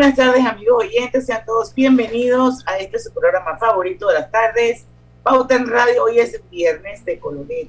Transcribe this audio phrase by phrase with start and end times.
[0.00, 1.26] Buenas tardes, amigos oyentes.
[1.26, 4.86] Sean todos bienvenidos a este su programa favorito de las tardes,
[5.22, 6.04] Pauta en Radio.
[6.04, 7.68] Hoy es viernes de Colorete,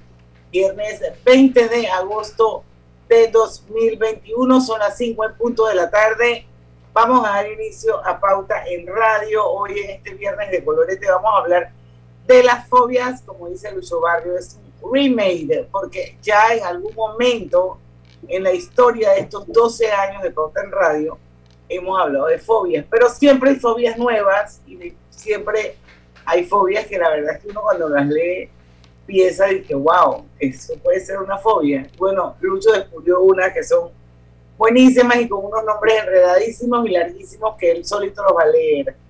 [0.50, 2.64] viernes 20 de agosto
[3.10, 4.62] de 2021.
[4.62, 6.46] Son las 5 en punto de la tarde.
[6.94, 9.46] Vamos a dar inicio a Pauta en Radio.
[9.46, 11.72] Hoy en este viernes de Colorete vamos a hablar
[12.28, 17.78] de las fobias, como dice Lucho Barrio, es un remake, porque ya en algún momento
[18.30, 21.18] en la historia de estos 12 años de Pauta en Radio,
[21.72, 25.76] hemos hablado de fobias, pero siempre hay fobias nuevas y siempre
[26.26, 28.50] hay fobias que la verdad es que uno cuando las lee
[29.06, 31.88] piensa y que wow, eso puede ser una fobia.
[31.98, 33.90] Bueno, Lucho descubrió una que son
[34.58, 38.96] buenísimas y con unos nombres enredadísimos y larguísimos que él solito los va a leer.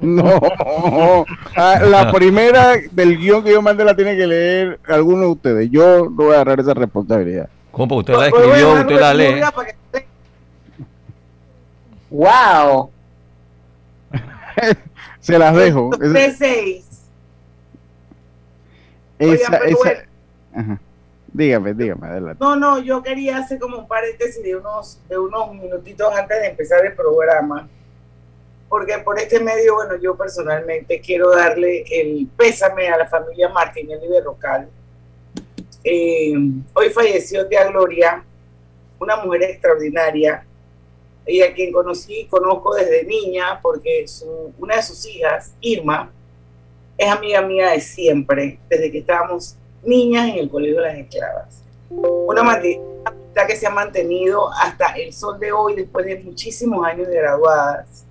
[0.00, 0.40] No,
[1.54, 5.70] ah, la primera del guion que yo mandé la tiene que leer alguno de ustedes.
[5.70, 7.50] Yo no voy a agarrar esa responsabilidad.
[7.70, 7.96] ¿Cómo?
[7.96, 9.42] Usted la escribió, usted la lee.
[12.12, 12.90] ¡Wow!
[15.20, 15.90] Se las dejo.
[15.96, 16.84] De seis.
[19.18, 20.04] Esa, esa...
[21.32, 22.36] Dígame, dígame, adelante.
[22.38, 26.48] No, no, yo quería hacer como un paréntesis de unos, de unos minutitos antes de
[26.48, 27.66] empezar el programa,
[28.68, 34.08] porque por este medio, bueno, yo personalmente quiero darle el pésame a la familia Martinelli
[34.08, 34.68] de Rocal.
[35.82, 36.34] Eh,
[36.74, 38.22] hoy falleció tía Gloria,
[38.98, 40.44] una mujer extraordinaria,
[41.26, 44.04] y a quien conocí conozco desde niña, porque
[44.58, 46.10] una de sus hijas, Irma,
[46.98, 51.62] es amiga mía de siempre, desde que estábamos niñas en el Colegio de las Esclavas.
[51.90, 57.08] Una amistad que se ha mantenido hasta el sol de hoy, después de muchísimos años
[57.08, 58.04] de graduadas.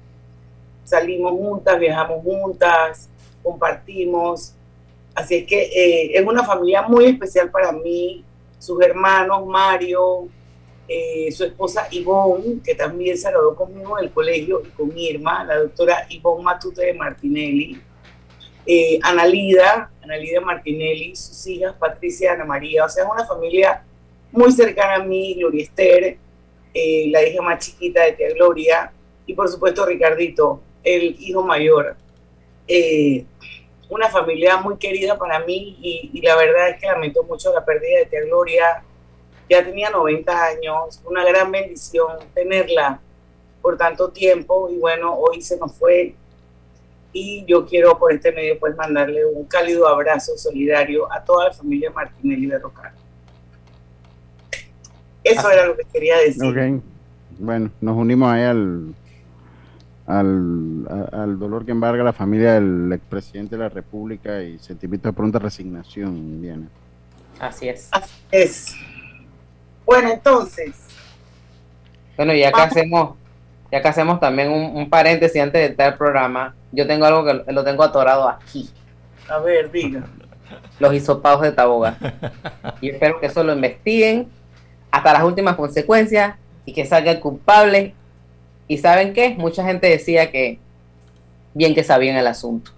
[0.84, 3.10] Salimos juntas, viajamos juntas,
[3.44, 4.54] compartimos.
[5.16, 8.24] Así es que eh, es una familia muy especial para mí.
[8.60, 10.28] Sus hermanos, Mario,
[10.94, 15.60] eh, su esposa Ivonne, que también graduó conmigo en el colegio, y con Irma, la
[15.60, 17.82] doctora Ivonne Matute de Martinelli,
[18.66, 23.86] eh, Analida, Analida Martinelli, sus hijas Patricia y Ana María, o sea, es una familia
[24.34, 26.18] muy cercana a mí, Gloria Esther,
[26.74, 28.92] eh, la hija más chiquita de tía Gloria,
[29.26, 31.96] y por supuesto Ricardito, el hijo mayor.
[33.88, 37.64] una familia muy querida para mí y, y la verdad es que lamento mucho la
[37.64, 38.84] pérdida de tía Gloria,
[39.52, 43.02] ya tenía 90 años, una gran bendición tenerla
[43.62, 46.16] por tanto tiempo y bueno, hoy se nos fue
[47.12, 51.54] y yo quiero por este medio pues mandarle un cálido abrazo solidario a toda la
[51.54, 52.94] familia Martinelli de Rocar.
[55.22, 56.82] Eso era lo que quería decir.
[57.38, 58.96] Bueno, nos unimos ahí al,
[60.08, 65.14] al, al, dolor que embarga la familia del expresidente de la República y sentimiento de
[65.14, 66.70] pronta resignación, Diana.
[67.40, 67.90] Así es.
[67.92, 68.76] Así es.
[69.92, 70.72] Bueno, entonces.
[72.16, 73.18] Bueno, ya que hacemos,
[73.70, 77.52] ya que hacemos también un, paréntesis antes de entrar al programa, yo tengo algo que
[77.52, 78.70] lo tengo atorado aquí.
[79.28, 80.04] A ver, diga.
[80.80, 81.98] Los hisopados de Taboga.
[82.80, 84.30] y espero que eso lo investiguen
[84.92, 87.94] hasta las últimas consecuencias y que salga el culpable.
[88.70, 89.36] ¿Y saben qué?
[89.38, 90.58] Mucha gente decía que
[91.54, 92.72] bien que sabían el asunto.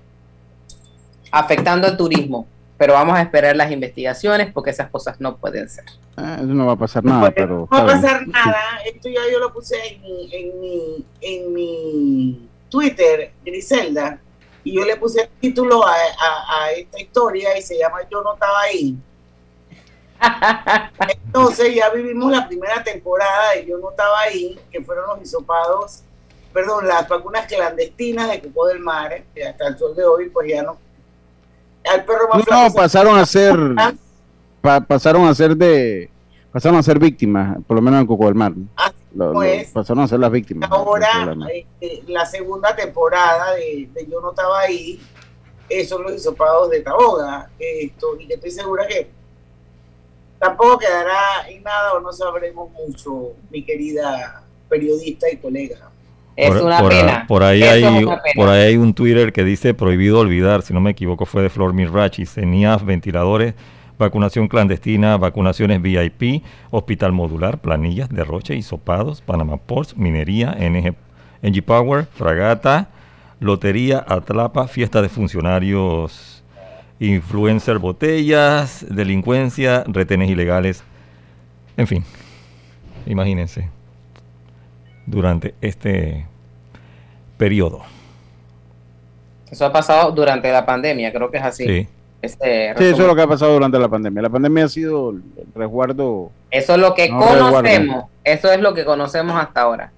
[1.32, 2.48] Afectando el turismo
[2.84, 5.86] pero vamos a esperar las investigaciones porque esas cosas no pueden ser.
[6.18, 7.60] Ah, eso no va a pasar nada, pero...
[7.60, 11.54] No va a pasar nada, esto ya yo lo puse en mi, en mi, en
[11.54, 14.20] mi Twitter, Griselda,
[14.66, 18.34] y yo le puse el título a, a, esta historia y se llama Yo no
[18.34, 18.98] estaba ahí.
[21.26, 26.02] Entonces ya vivimos la primera temporada de Yo no estaba ahí, que fueron los hisopados,
[26.52, 30.50] perdón, las vacunas clandestinas de Cupo del Mar, que hasta el sol de hoy pues
[30.50, 30.78] ya no
[32.50, 33.58] no, pasaron a ser
[34.88, 36.10] pasaron a ser de
[36.52, 38.54] pasaron a ser víctimas, por lo menos en Coco del Mar.
[39.16, 40.72] pues, pasaron a ser las víctimas.
[40.72, 45.02] Ahora, este, la segunda temporada de, Yo no estaba ahí,
[45.88, 47.50] son los hisopados de Taboga.
[47.58, 49.10] Esto, y que estoy segura que
[50.38, 55.93] tampoco quedará en nada o no sabremos mucho, mi querida periodista y colega.
[56.36, 57.26] Es por, una pena.
[57.28, 60.92] Por ahí, hay, por ahí hay un Twitter que dice prohibido olvidar, si no me
[60.92, 62.26] equivoco, fue de Flor Mirrachi.
[62.26, 63.54] CENIAF, ventiladores,
[63.98, 70.96] vacunación clandestina, vacunaciones VIP, hospital modular, planillas, derroche, sopados, Panama Ports, minería, NG,
[71.42, 72.90] NG Power, fragata,
[73.40, 76.44] lotería, atlapa, fiesta de funcionarios,
[77.00, 80.84] influencer, botellas, delincuencia, retenes ilegales,
[81.78, 82.04] en fin,
[83.06, 83.70] imagínense,
[85.06, 86.26] durante este
[87.38, 87.82] periodo.
[89.50, 91.66] Eso ha pasado durante la pandemia, creo que es así.
[91.66, 91.88] Sí.
[92.22, 94.22] Este Sí, eso es lo que ha pasado durante la pandemia.
[94.22, 95.22] La pandemia ha sido el
[95.54, 96.32] resguardo.
[96.50, 98.06] Eso es lo que No conocemos.
[98.24, 99.92] Eso es lo que conocemos hasta ahora.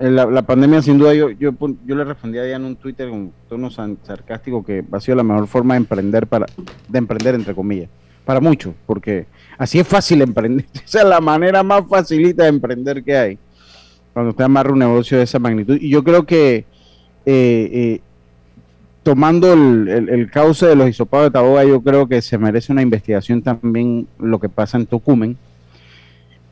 [0.00, 1.50] eh, La, la pandemia, sin duda, yo, yo,
[1.84, 5.46] yo le respondía ya en un Twitter con tono sarcástico que ha sido la mejor
[5.46, 6.46] forma de emprender, para
[6.88, 7.90] de emprender entre comillas,
[8.24, 9.26] para muchos, porque
[9.58, 10.64] así es fácil emprender.
[10.82, 13.38] Esa es la manera más facilita de emprender que hay,
[14.18, 15.78] cuando usted amarra un negocio de esa magnitud.
[15.80, 16.64] Y yo creo que eh,
[17.24, 18.00] eh,
[19.04, 22.72] tomando el, el, el cauce de los hisopados de Taboga, yo creo que se merece
[22.72, 25.36] una investigación también lo que pasa en Tocumen,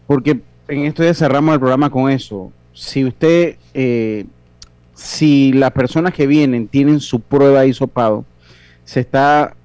[0.07, 2.53] porque en esto ya cerramos el programa con eso.
[2.73, 4.27] Si usted, eh,
[4.95, 8.25] si las personas que vienen tienen su prueba de hisopado,
[8.85, 9.57] se está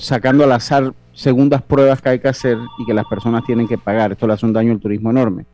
[0.00, 3.78] sacando al azar segundas pruebas que hay que hacer y que las personas tienen que
[3.78, 4.12] pagar.
[4.12, 5.46] Esto le hace un daño al turismo enorme.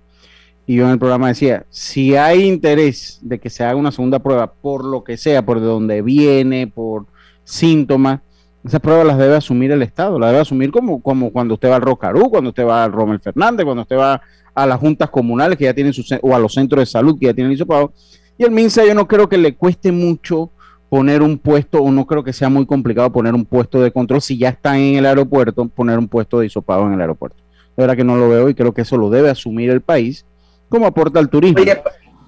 [0.67, 4.19] Y yo en el programa decía, si hay interés de que se haga una segunda
[4.19, 7.07] prueba por lo que sea, por de dónde viene, por
[7.45, 8.21] síntomas,
[8.65, 11.77] esas pruebas las debe asumir el Estado, las debe asumir como, como cuando usted va
[11.77, 14.23] al Rocarú, cuando usted va al Romel Fernández, cuando usted va
[14.55, 17.27] a las juntas comunales que ya tienen su, o a los centros de salud que
[17.27, 17.93] ya tienen el hisopado.
[18.39, 20.51] Y el MINSA yo no creo que le cueste mucho
[20.89, 24.23] poner un puesto, o no creo que sea muy complicado poner un puesto de control,
[24.23, 27.37] si ya están en el aeropuerto, poner un puesto de hisopado en el aeropuerto.
[27.77, 30.25] De verdad que no lo veo y creo que eso lo debe asumir el país
[30.69, 31.61] como aporta al turismo.
[31.61, 31.81] Oye,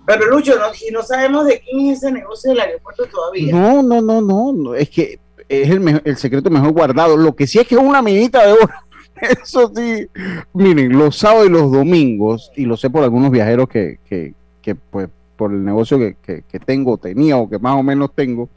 [0.06, 3.52] pero Lucho, no, y no sabemos de quién es ese negocio del aeropuerto todavía.
[3.52, 5.18] No, no, no, no, no, es que
[5.48, 7.16] es el, el secreto mejor guardado.
[7.16, 8.68] Lo que sí es que es una minita de oro.
[9.42, 10.06] Eso sí,
[10.52, 14.74] miren, los sábados y los domingos, y lo sé por algunos viajeros que, que, que
[14.74, 18.48] pues por el negocio que, que, que tengo, tenía o que más o menos tengo,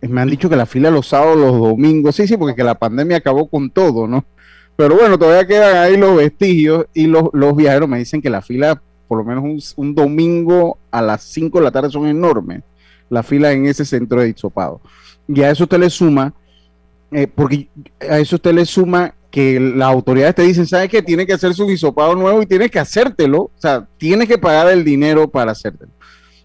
[0.00, 2.64] eh, me han dicho que la fila los sábados, los domingos, sí, sí, porque que
[2.64, 4.24] la pandemia acabó con todo, ¿no?
[4.76, 8.42] Pero bueno, todavía quedan ahí los vestigios y los, los viajeros me dicen que la
[8.42, 8.82] fila,
[9.12, 12.62] por lo menos un, un domingo a las 5 de la tarde son enormes,
[13.10, 14.80] la fila en ese centro de hisopado.
[15.28, 16.32] Y a eso usted le suma,
[17.10, 17.68] eh, porque
[18.08, 21.02] a eso usted le suma que las autoridades te dicen, ¿sabes qué?
[21.02, 24.68] Tiene que hacer su hisopado nuevo y tienes que hacértelo, o sea, tienes que pagar
[24.68, 25.92] el dinero para hacértelo.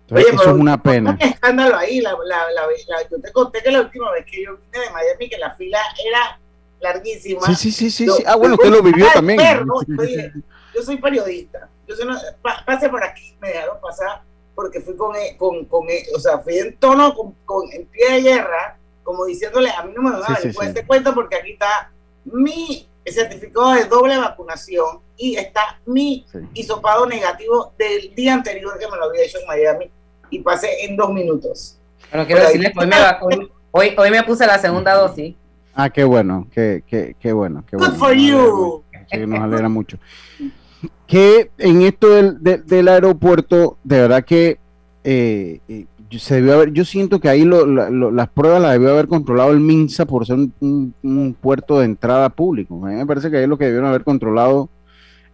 [0.02, 1.12] Entonces, Oye, eso pero es una pena.
[1.12, 2.02] Un escándalo ahí.
[2.02, 2.64] La, la,
[3.10, 5.80] yo te conté que la última vez que yo vine de Miami, que la fila
[6.06, 6.38] era
[6.82, 7.44] larguísima.
[7.46, 8.24] Sí, sí, sí, sí, Yo- sí.
[8.28, 9.38] Ah, bueno, usted lo vivió también.
[9.40, 10.34] perro, yo dije,
[10.76, 11.70] yo soy periodista.
[11.88, 11.96] Yo
[12.42, 14.22] pa- pase por aquí, me dejaron pasar
[14.56, 17.86] porque fui con, e- con, con e- o sea, fui en tono, con, con- en
[17.86, 20.58] pie de guerra, como diciéndole, a mí no me van a con sí.
[20.62, 21.92] este cuento porque aquí está
[22.26, 26.40] mi certificado de doble vacunación y está mi Sí.
[26.56, 29.90] hisopado negativo del día anterior que me lo había hecho en Miami
[30.30, 31.78] y pasé en dos minutos.
[32.12, 32.48] Bueno, quiero ahí.
[32.48, 35.36] decirles que hoy me, vacuné- hoy, hoy me puse la segunda dosis.
[35.74, 37.64] Ah, qué bueno, qué, qué, qué bueno.
[37.70, 38.00] Qué Good bueno.
[38.00, 38.84] for Nos alegra you.
[39.12, 39.98] Sí, nos alegra mucho.
[41.08, 44.60] Que en esto del, de- del aeropuerto, de verdad que
[45.04, 45.86] eh, eh,
[46.20, 49.08] se debió haber, yo siento que ahí lo- la- lo- las pruebas las debió haber
[49.08, 52.76] controlado el MINSA por ser un, un- un puerto de entrada público.
[52.86, 54.70] A mí me parece que ahí lo que debieron haber controlado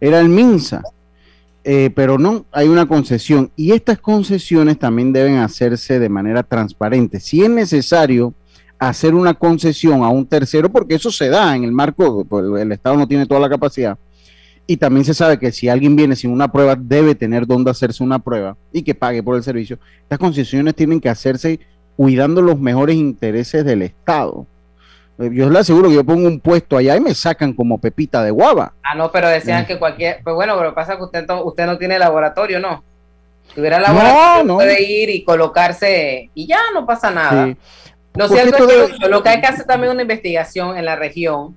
[0.00, 0.82] era el MINSA.
[1.66, 7.20] Eh, pero no, hay una concesión y estas concesiones también deben hacerse de manera transparente.
[7.20, 8.34] Si es necesario
[8.78, 12.70] hacer una concesión a un tercero, porque eso se da en el marco, pues, el
[12.70, 13.96] Estado no tiene toda la capacidad,
[14.66, 18.02] y también se sabe que si alguien viene sin una prueba, debe tener dónde hacerse
[18.02, 19.78] una prueba y que pague por el servicio.
[20.02, 21.60] Estas concesiones tienen que hacerse
[21.96, 24.46] cuidando los mejores intereses del Estado.
[25.18, 28.24] Eh, Yo le aseguro que yo pongo un puesto allá y me sacan como pepita
[28.24, 28.72] de guava.
[28.82, 29.66] Ah, no, pero decían Mm.
[29.66, 30.20] que cualquier.
[30.24, 32.82] Pues bueno, pero pasa que usted, usted no tiene laboratorio, ¿no?
[33.48, 34.54] Si tuviera laboratorio, no.
[34.56, 37.46] puede ir y colocarse y ya no pasa nada.
[37.46, 37.56] Sí.
[38.14, 40.96] Lo cierto es que Lucho, lo que hay que hacer también una investigación en la
[40.96, 41.56] región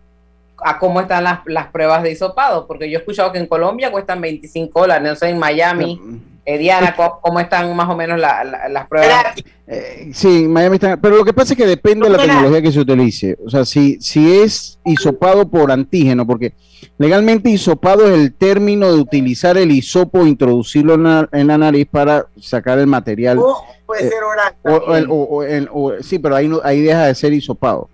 [0.63, 3.91] a cómo están las, las pruebas de hisopado, porque yo he escuchado que en Colombia
[3.91, 6.01] cuestan 25 dólares, no sé, en Miami,
[6.45, 9.25] eh, Diana, ¿cómo, cómo están más o menos la- la- las pruebas?
[9.67, 10.95] Eh, sí, en Miami está.
[10.95, 13.37] Pero lo que pasa es que depende de la tecnología que se utilice.
[13.45, 16.53] O sea, si, si es hisopado por antígeno, porque
[16.97, 21.57] legalmente hisopado es el término de utilizar el hisopo e introducirlo en la, en la
[21.57, 23.39] nariz para sacar el material.
[23.39, 24.55] O puede Eh, ser oral.
[24.63, 27.89] O, o o- o el- o- sí, pero ahí, no, ahí deja de ser hisopado.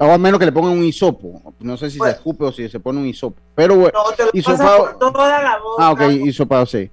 [0.00, 1.54] O a menos que le pongan un hisopo.
[1.60, 2.12] No sé si Bueno.
[2.12, 3.40] se escupe o si se pone un hisopo.
[3.54, 3.92] Pero bueno.
[4.04, 5.76] no, te lo hisopado- por toda la boca.
[5.86, 6.90] Ah, ok, hisopado, sí.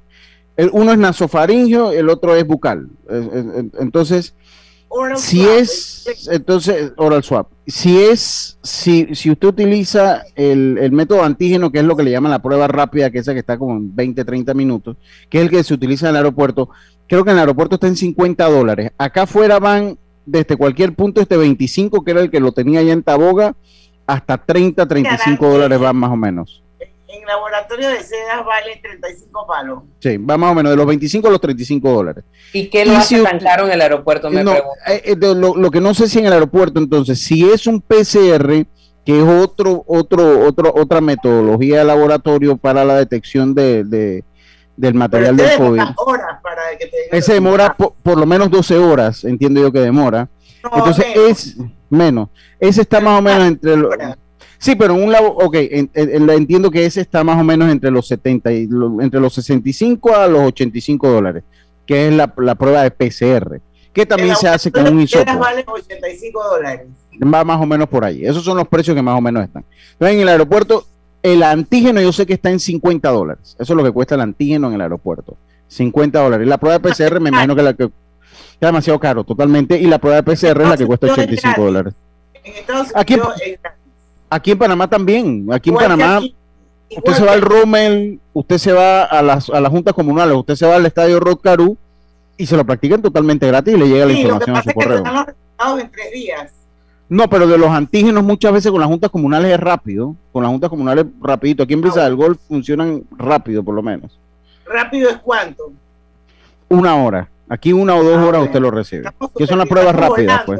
[0.58, 2.88] El, uno es nasofaringio, el otro es bucal.
[3.10, 4.36] Eh, eh, eh, Entonces,
[4.96, 7.48] Oral Si es, entonces, oral swap.
[7.66, 12.12] Si es, si, si usted utiliza el, el método antígeno, que es lo que le
[12.12, 14.98] llaman la prueba rápida, que es esa que está como en 20, 30 minutos,
[15.32, 16.70] que es el que se utiliza en el aeropuerto,
[17.08, 18.92] creo que en el aeropuerto está en 50 dólares.
[19.00, 22.94] Acá afuera van desde cualquier punto, este 25, que era el que lo tenía allá
[22.94, 23.56] en Taboga,
[24.08, 26.62] hasta 30, 35 dólares van más o menos.
[27.08, 29.84] En laboratorio de sedas vale 35 palos.
[30.00, 32.24] Sí, va más o menos de los 25 a los 35 dólares.
[32.54, 34.30] ¿Y qué lo Y hace si tan usted- caro en el aeropuerto?
[34.32, 34.76] Me No, pregunto.
[34.88, 37.68] eh, eh, de lo, lo que no sé si en el aeropuerto, entonces, si es
[37.68, 38.66] un PCR,
[39.06, 44.24] que es otro, otro, otro, otra metodología de laboratorio para la detección de, de-
[44.76, 45.80] del material del COVID.
[45.80, 49.72] demora horas para que te digan Ese demora por, lo menos 12 horas, entiendo yo
[49.72, 50.30] que demora.
[50.64, 51.30] No, Entonces menos.
[51.30, 51.58] es
[51.90, 52.30] menos.
[52.60, 53.94] Ese está más o menos entre los...
[54.58, 57.70] Sí, pero un labo, ok, en- en- en- entiendo que ese está más o menos
[57.70, 61.44] entre los 70 y lo- entre los 65 a los 85 dólares,
[61.86, 63.60] que es la, la prueba de PCR,
[63.92, 65.38] que también se hace con un hisopo.
[65.38, 66.88] vale 85 dólares.
[67.22, 68.26] va más o menos por ahí.
[68.26, 69.66] Esos son los precios que más o menos están.
[69.92, 70.86] Entonces, en el aeropuerto,
[71.24, 73.56] el antígeno yo sé que está en 50 dólares.
[73.58, 75.38] Eso es lo que cuesta el antígeno en el aeropuerto.
[75.70, 76.46] 50 dólares.
[76.46, 77.90] Y la prueba de PCR me imagino que la que
[78.54, 79.80] está demasiado caro, totalmente.
[79.80, 81.94] Y la prueba de PCR es la que cuesta 85 dólares.
[82.94, 83.20] Aquí-.
[84.30, 85.48] Aquí en Panamá también.
[85.52, 86.20] Aquí en Panamá,
[86.90, 90.56] usted se va al Rommel, usted se va a las, a las juntas comunales, usted
[90.56, 91.78] se va al estadio Rod Caru
[92.36, 95.04] y se lo practican totalmente gratis y le llega la información a su correo.
[95.80, 96.52] en tres días.
[97.10, 100.16] No, pero de los antígenos muchas veces con las juntas comunales es rápido.
[100.32, 101.64] Con las juntas comunales rapidito.
[101.64, 104.20] Aquí en Brisa del Golf funcionan rápido por lo menos.
[104.66, 105.72] Rápido es cuánto.
[106.70, 107.30] Una hora.
[107.50, 109.10] Aquí una o dos Ah, horas usted lo recibe.
[109.38, 110.60] Que son las pruebas rápidas, pues.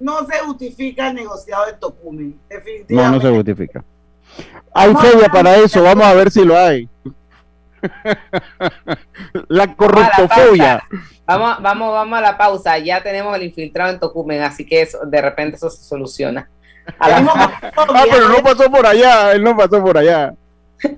[0.00, 2.30] No se justifica el negociado de Tocumen.
[2.30, 3.16] No, Definitivamente.
[3.16, 3.84] no se justifica.
[4.74, 6.88] Hay feria para eso, vamos a ver si lo hay.
[9.48, 10.82] La correctofobia.
[11.26, 12.78] Vamos, vamos, vamos a la pausa.
[12.78, 16.48] Ya tenemos el infiltrado en Tocumen, así que eso, de repente eso se soluciona.
[16.98, 20.34] A la- Ah, pero no pasó por allá, él no pasó por allá.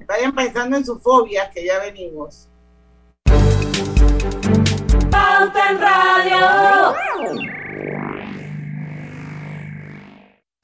[0.06, 2.48] Vayan pensando en sus fobias que ya venimos.
[5.10, 6.94] Pauta en Radio.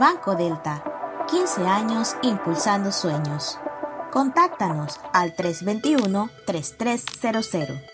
[0.00, 0.82] Banco Delta,
[1.28, 3.60] 15 años impulsando sueños.
[4.10, 7.93] Contáctanos al 321-3300.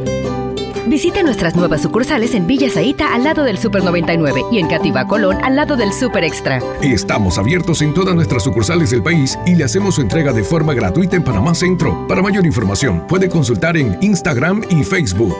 [0.87, 5.05] Visite nuestras nuevas sucursales en Villa Zaita al lado del Super 99 y en Cativa
[5.05, 6.59] Colón al lado del Super Extra.
[6.81, 10.73] Estamos abiertos en todas nuestras sucursales del país y le hacemos su entrega de forma
[10.73, 12.07] gratuita en Panamá Centro.
[12.07, 15.37] Para mayor información, puede consultar en Instagram y Facebook.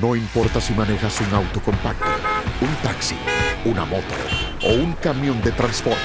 [0.00, 2.04] No importa si manejas un auto compacto,
[2.60, 3.14] un taxi,
[3.64, 4.04] una moto
[4.64, 6.00] o un camión de transporte.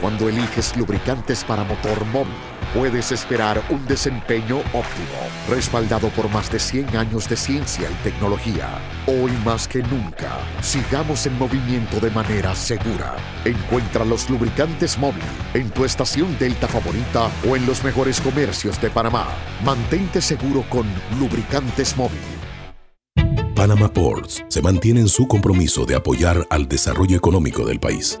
[0.00, 2.34] Cuando eliges lubricantes para motor móvil,
[2.76, 5.18] puedes esperar un desempeño óptimo,
[5.48, 8.68] respaldado por más de 100 años de ciencia y tecnología.
[9.06, 13.16] Hoy más que nunca, sigamos en movimiento de manera segura.
[13.46, 15.22] Encuentra los lubricantes móvil
[15.54, 19.26] en tu estación Delta favorita o en los mejores comercios de Panamá.
[19.64, 20.86] Mantente seguro con
[21.18, 22.20] lubricantes móvil.
[23.54, 28.20] Panama Ports se mantiene en su compromiso de apoyar al desarrollo económico del país.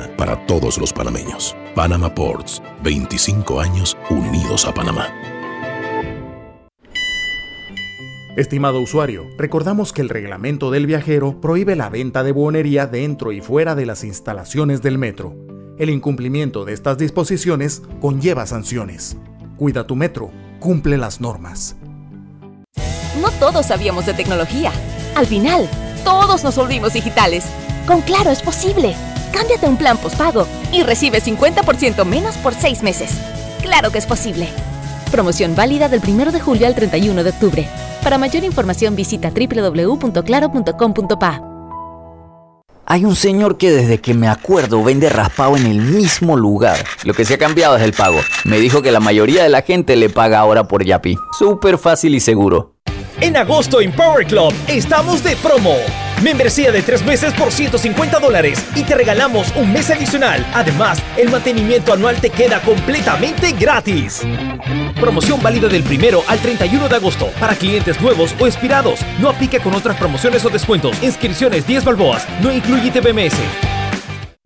[0.17, 1.55] para todos los panameños.
[1.75, 5.07] Panama Ports, 25 años unidos a Panamá.
[8.37, 13.41] Estimado usuario, recordamos que el reglamento del viajero prohíbe la venta de buonería dentro y
[13.41, 15.35] fuera de las instalaciones del metro.
[15.77, 19.17] El incumplimiento de estas disposiciones conlleva sanciones.
[19.57, 21.75] Cuida tu metro, cumple las normas.
[23.19, 24.71] No todos sabíamos de tecnología.
[25.15, 25.69] Al final,
[26.05, 27.43] todos nos volvimos digitales.
[27.85, 28.95] Con Claro es posible.
[29.31, 33.11] Cámbiate a un plan postpago y recibe 50% menos por 6 meses.
[33.61, 34.47] Claro que es posible.
[35.11, 37.67] Promoción válida del 1 de julio al 31 de octubre.
[38.03, 41.41] Para mayor información visita www.claro.com.pa.
[42.85, 46.77] Hay un señor que desde que me acuerdo vende raspado en el mismo lugar.
[47.05, 48.19] Lo que se ha cambiado es el pago.
[48.43, 51.15] Me dijo que la mayoría de la gente le paga ahora por Yapi.
[51.37, 52.75] Súper fácil y seguro.
[53.21, 55.75] En agosto en Power Club estamos de promo.
[56.23, 60.45] Membresía de tres meses por 150 dólares y te regalamos un mes adicional.
[60.53, 64.21] Además, el mantenimiento anual te queda completamente gratis.
[64.99, 68.99] Promoción válida del primero al 31 de agosto para clientes nuevos o expirados.
[69.19, 71.01] No aplica con otras promociones o descuentos.
[71.01, 72.27] Inscripciones 10 balboas.
[72.43, 73.39] No incluye TBMS.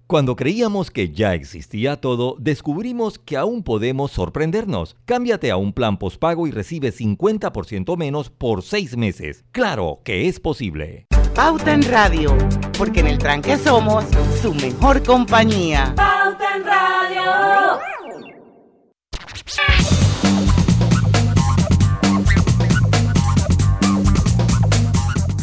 [0.07, 4.95] Cuando creíamos que ya existía todo, descubrimos que aún podemos sorprendernos.
[5.03, 9.43] Cámbiate a un plan postpago y recibe 50% menos por 6 meses.
[9.51, 11.07] Claro que es posible.
[11.35, 12.33] Pauta en Radio,
[12.77, 14.05] porque en el tranque somos
[14.41, 15.93] su mejor compañía.
[15.93, 17.79] Pauta en Radio.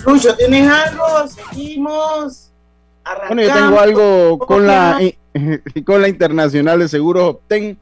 [0.06, 1.04] Lucho, ¿tienes algo?
[1.28, 2.50] Seguimos.
[3.28, 4.98] Bueno, yo tengo algo con la,
[5.84, 7.34] con la Internacional de Seguros.
[7.34, 7.78] Obtén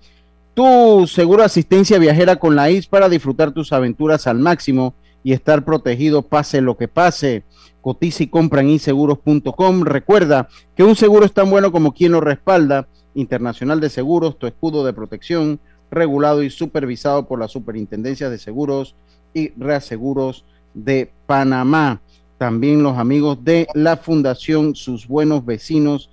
[0.55, 5.33] tu seguro de asistencia viajera con la IS para disfrutar tus aventuras al máximo y
[5.33, 7.45] estar protegido pase lo que pase.
[7.81, 9.83] Cotiza y compra en inseguros.com.
[9.83, 12.89] Recuerda que un seguro es tan bueno como quien lo respalda.
[13.15, 15.59] Internacional de Seguros, tu escudo de protección,
[15.91, 18.95] regulado y supervisado por la Superintendencia de Seguros
[19.35, 22.01] y Reaseguros de Panamá.
[22.39, 26.11] También los amigos de la Fundación Sus Buenos Vecinos,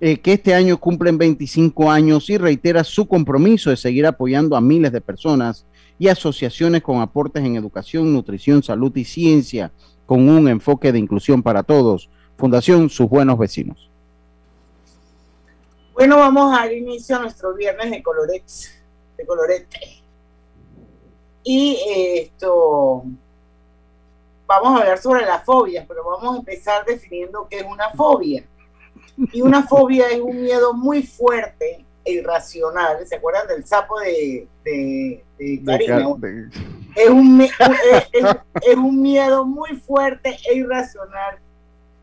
[0.00, 4.60] eh, que este año cumplen 25 años y reitera su compromiso de seguir apoyando a
[4.60, 5.66] miles de personas
[5.98, 9.72] y asociaciones con aportes en educación, nutrición, salud y ciencia,
[10.10, 12.10] con un enfoque de inclusión para todos.
[12.36, 13.88] Fundación Sus Buenos Vecinos.
[15.94, 18.76] Bueno, vamos a dar inicio a nuestro viernes de Colorex,
[19.16, 20.02] de Colorete.
[21.44, 23.04] Y eh, esto,
[24.48, 28.44] vamos a hablar sobre las fobias, pero vamos a empezar definiendo qué es una fobia.
[29.32, 33.06] Y una fobia es un miedo muy fuerte e irracional.
[33.06, 36.16] ¿Se acuerdan del sapo de, de, de Karina?
[36.94, 37.52] Es un, es,
[38.12, 38.24] es,
[38.62, 41.38] es un miedo muy fuerte e irracional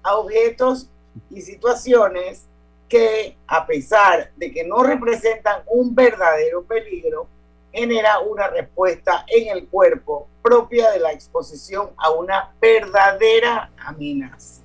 [0.04, 0.90] a objetos
[1.30, 2.46] y situaciones
[2.88, 7.28] que, a pesar de que no representan un verdadero peligro,
[7.72, 14.62] genera una respuesta en el cuerpo propia de la exposición a una verdadera amenaza.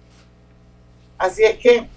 [1.18, 1.88] Así es que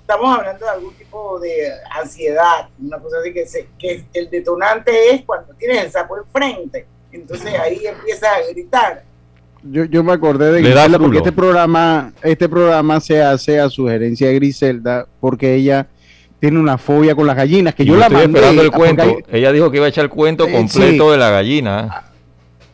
[0.00, 5.10] estamos hablando de algún tipo de ansiedad, una cosa así que, se, que el detonante
[5.10, 6.86] es cuando tienes el sapo enfrente.
[7.12, 9.04] Entonces ahí empiezas a gritar.
[9.64, 14.26] Yo, yo me acordé de Griselda porque este programa, este programa se hace a sugerencia
[14.28, 15.86] de Griselda porque ella
[16.40, 18.38] tiene una fobia con las gallinas que Y yo, la estoy mandé.
[18.40, 19.18] esperando el cuento.
[19.30, 21.10] Ella dijo que iba a echar el cuento completo sí.
[21.12, 22.04] de la gallina.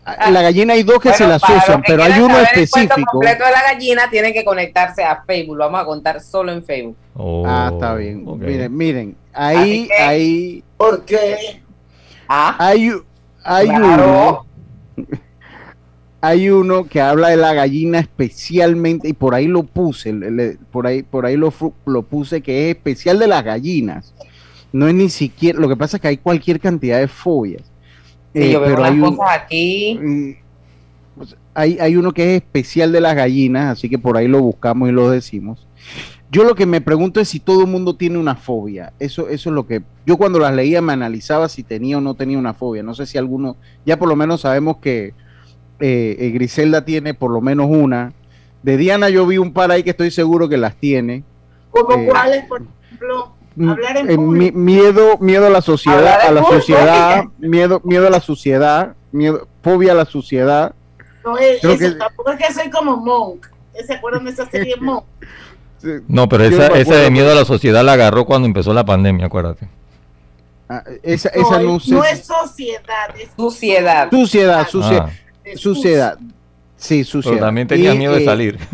[0.04, 2.78] hay- la gallina hay dos que se la asocian, pero hay uno saber el cuento
[2.78, 3.10] específico.
[3.12, 5.58] completo de la gallina tienen que conectarse a Facebook.
[5.58, 6.96] Lo vamos a contar solo en Facebook.
[7.46, 8.24] Ah, está bien.
[8.38, 10.64] Miren, miren, ahí, que- ahí.
[10.78, 11.60] ¿Por qué?
[12.26, 12.92] Hay,
[13.48, 14.44] hay Claro.
[14.96, 15.06] uno.
[16.20, 20.88] Hay uno que habla de la gallina especialmente, y por ahí lo puse, le- por
[20.88, 21.52] ahí, por ahí lo,
[21.86, 24.12] lo puse, que es especial de las gallinas.
[24.72, 27.62] No es ni siquiera, lo que pasa es que hay cualquier cantidad de fobias.
[28.34, 30.36] Sí, Eh, yo veo pero hay un- cosas aquí.
[31.54, 34.88] hay, hay uno que es especial de las gallinas, así que por ahí lo buscamos
[34.88, 35.68] y lo decimos.
[36.30, 38.92] Yo lo que me pregunto es si todo el mundo tiene una fobia.
[38.98, 42.14] Eso, eso es lo que yo cuando las leía me analizaba si tenía o no
[42.14, 42.82] tenía una fobia.
[42.82, 45.14] No sé si alguno, ya por lo menos sabemos que
[45.80, 48.12] eh, eh, Griselda tiene por lo menos una.
[48.62, 51.24] De Diana yo vi un par ahí que estoy seguro que las tiene.
[51.70, 53.32] ¿Como Eh, cuáles, por ejemplo?
[53.60, 56.60] Hablar en eh, mi- miedo, miedo a la sociedad, a la público.
[56.60, 60.74] sociedad, miedo, miedo a la sociedad, miedo, fobia a la sociedad.
[61.24, 63.46] No, es, Creo eso, que- tampoco es que soy como Monk.
[63.86, 65.04] ¿Se acuerdan de esa serie Monk?
[66.08, 68.84] No, pero esa, no esa de miedo a la sociedad la agarró cuando empezó la
[68.84, 69.68] pandemia, acuérdate.
[70.68, 71.96] Ah, esa, esa no, no, sé.
[72.12, 74.10] es sociedad, es Suciedad.
[74.10, 75.50] Suciedad, suciedad, Ah.
[75.56, 76.18] suciedad.
[76.76, 77.36] Sí, suciedad.
[77.36, 78.58] Pero también tenía Y, miedo de eh, salir.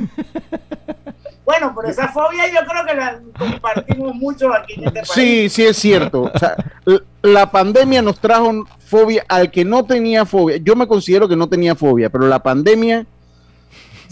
[1.45, 5.11] Bueno, pero esa fobia yo creo que la compartimos mucho aquí en este país.
[5.13, 6.23] Sí, sí es cierto.
[6.35, 10.57] O sea, l- la pandemia nos trajo fobia al que no tenía fobia.
[10.57, 13.05] Yo me considero que no tenía fobia, pero la pandemia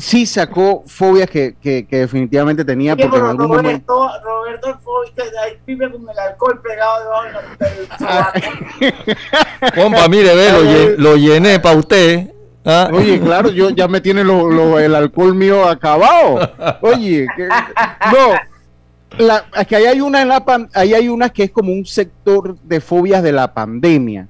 [0.02, 3.94] sí sacó fobias que, que- que definitivamente tenía Oye, porque en pero algún momento...
[3.94, 9.74] Roberto, Roberto el fobista ahí vive con el alcohol pegado debajo de la del sobaco.
[9.74, 12.30] Compa, mire, ve, lo, lle- lo llené para usted.
[12.64, 12.90] ¿ah?
[12.92, 16.50] Oye, claro, yo ya me tiene lo- lo- el alcohol mío acabado.
[16.80, 21.28] Oye, que- no, la, es que ahí hay una en la pan- ahí hay una
[21.28, 24.26] que es como un sector de fobias de la pandemia.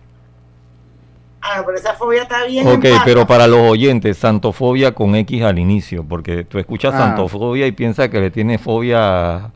[1.45, 2.67] Ah, pero esa fobia está bien.
[2.69, 6.99] Ok, pero para los oyentes, santofobia con X al inicio, porque tú escuchas Ah.
[6.99, 9.51] santofobia y piensas que le tiene fobia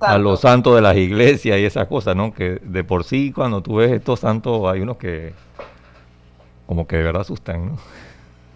[0.00, 2.32] a, los santos de las iglesias y esas cosas, ¿no?
[2.32, 5.32] Que de por sí cuando tú ves estos santos hay unos que
[6.66, 7.78] como que de verdad asustan, ¿no?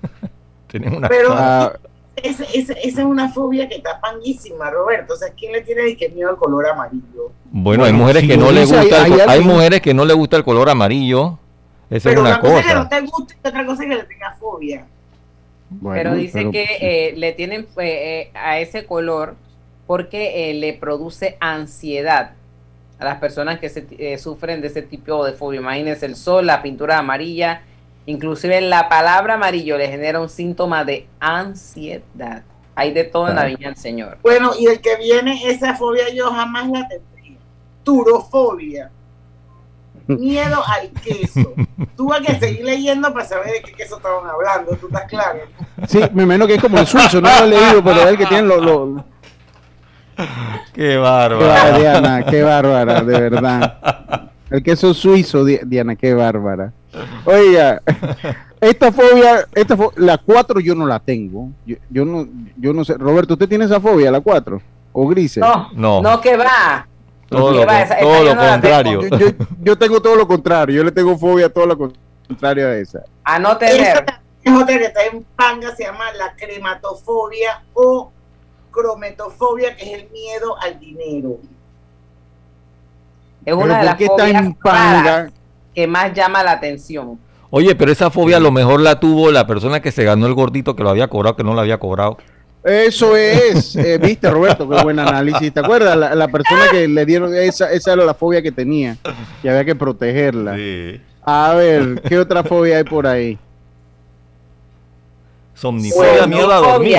[0.68, 1.78] Tienen una Pero cara-
[2.16, 5.14] esa esa- esa es una fobia que está panguísima, Roberto.
[5.14, 7.33] O sea, ¿quién le tiene que miedo al color amarillo?
[7.50, 9.80] Bueno, hay mujeres si que no le hay- gusta el hay co- hay, alguien- mujeres
[9.80, 11.38] que no le gusta el color amarillo.
[11.90, 12.88] Esa pero es una una cosa es que no cosa.
[12.88, 14.87] te guste y otra cosa es que le tenga fobia.
[15.70, 19.35] Bueno, pero dice pero- que eh, le tienen eh, eh, a ese color
[19.87, 22.33] porque eh, le produce ansiedad
[22.99, 25.61] a las personas que se, eh, sufren de ese tipo de fobia.
[25.61, 27.62] Imagínense el sol, la pintura amarilla,
[28.07, 32.42] inclusive la palabra amarillo le genera un síntoma de ansiedad.
[32.77, 34.18] Hay de todo en la viña del Señor.
[34.23, 37.38] Bueno, y el que viene, esa fobia yo jamás la tendría.
[37.85, 38.90] Turofobia.
[40.07, 41.55] Miedo al queso.
[41.97, 45.40] Tuve que seguir leyendo para saber de qué queso estaban hablando, tú estás claro.
[45.88, 48.18] Sí, me imagino que es como el suizo, no lo he leído, pero es el
[48.18, 48.62] que tiene los...
[48.64, 49.03] los-
[50.72, 54.31] Qué bárbara, Diana, qué bárbara, de verdad.
[54.50, 56.72] El queso suizo, Di- Diana, qué bárbara.
[57.24, 57.81] Oiga,
[58.61, 61.48] esta fobia, esta fo- la 4 yo no la tengo.
[61.66, 62.94] Yo, yo no, yo no sé.
[62.94, 64.61] Roberto, ¿usted tiene esa fobia, la 4?
[64.92, 65.40] ¿O Grise?
[65.40, 66.00] No, No.
[66.03, 66.87] no, que va.
[67.29, 69.00] Todo Que lo, va, esa- todo lo no contrario.
[69.00, 69.16] tengo.
[69.18, 70.77] Yo, yo- yo tengo todo lo contrario.
[70.77, 71.77] Yo le tengo fobia a todo lo
[72.29, 73.03] contrario a esa.
[73.24, 74.05] A no tener.
[74.44, 78.12] es otra que está en panga, se llama la crematofobia o
[78.74, 81.38] crometofobia, que es el miedo al dinero.
[83.44, 85.32] Es una de ¿por las fobias raras
[85.74, 87.18] que más llama la atención.
[87.50, 90.34] Oye, pero esa fobia a lo mejor la tuvo la persona que se ganó el
[90.34, 92.18] gordito que lo había cobrado, que no lo había cobrado.
[92.64, 95.52] Eso es, eh, viste Roberto, qué buen análisis.
[95.52, 95.96] ¿Te acuerdas?
[95.96, 98.96] La, la persona que le dieron esa, esa era la fobia que tenía
[99.42, 100.56] y había que protegerla.
[101.22, 103.38] A ver, ¿qué otra fobia hay por ahí?
[105.54, 106.98] Somnifobia, miedo a dormir.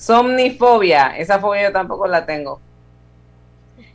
[0.00, 1.08] Somnifobia.
[1.18, 2.58] Esa fobia yo tampoco la tengo.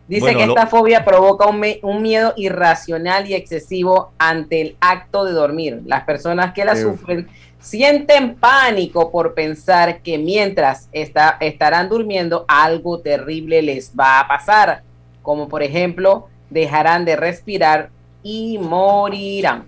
[0.07, 4.61] Dice Bueno, que lo- esta fobia provoca un, me- un miedo irracional y excesivo ante
[4.61, 5.81] el acto de dormir.
[5.87, 6.83] Las personas que la Sí.
[6.83, 7.27] sufren
[7.59, 14.83] sienten pánico por pensar que mientras está- estarán durmiendo algo terrible les va a pasar,
[15.23, 17.89] como por ejemplo dejarán de respirar
[18.21, 19.63] y morirán.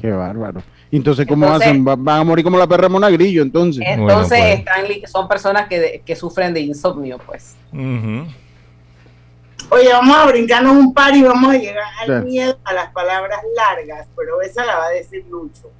[0.00, 0.64] Qué bárbaro.
[0.92, 1.86] Entonces, ¿cómo Entonces- hacen?
[1.86, 3.84] Va- Van a morir como la perra monagrillo, entonces.
[3.86, 4.58] Entonces pues.
[4.58, 7.54] están son personas que, de- que sufren de insomnio, pues.
[9.72, 13.38] Oye, vamos a brincarnos un par y vamos a llegar al miedo a las palabras
[13.56, 15.70] largas, pero esa la va a decir Lucho.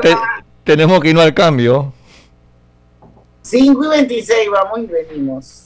[0.00, 0.16] Te-
[0.64, 1.92] tenemos que irnos al cambio.
[3.42, 5.62] 5 y 26, vamos y venimos.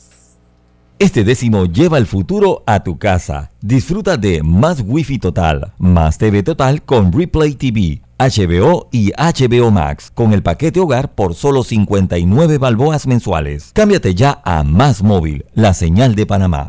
[1.00, 3.52] Este décimo lleva el futuro a tu casa.
[3.62, 10.12] Disfruta de más Wi-Fi total, más TV total con Replay TV, HBO y HBO Max
[10.14, 13.70] con el paquete hogar por solo 59 balboas mensuales.
[13.72, 16.68] Cámbiate ya a Más Móvil, la señal de Panamá.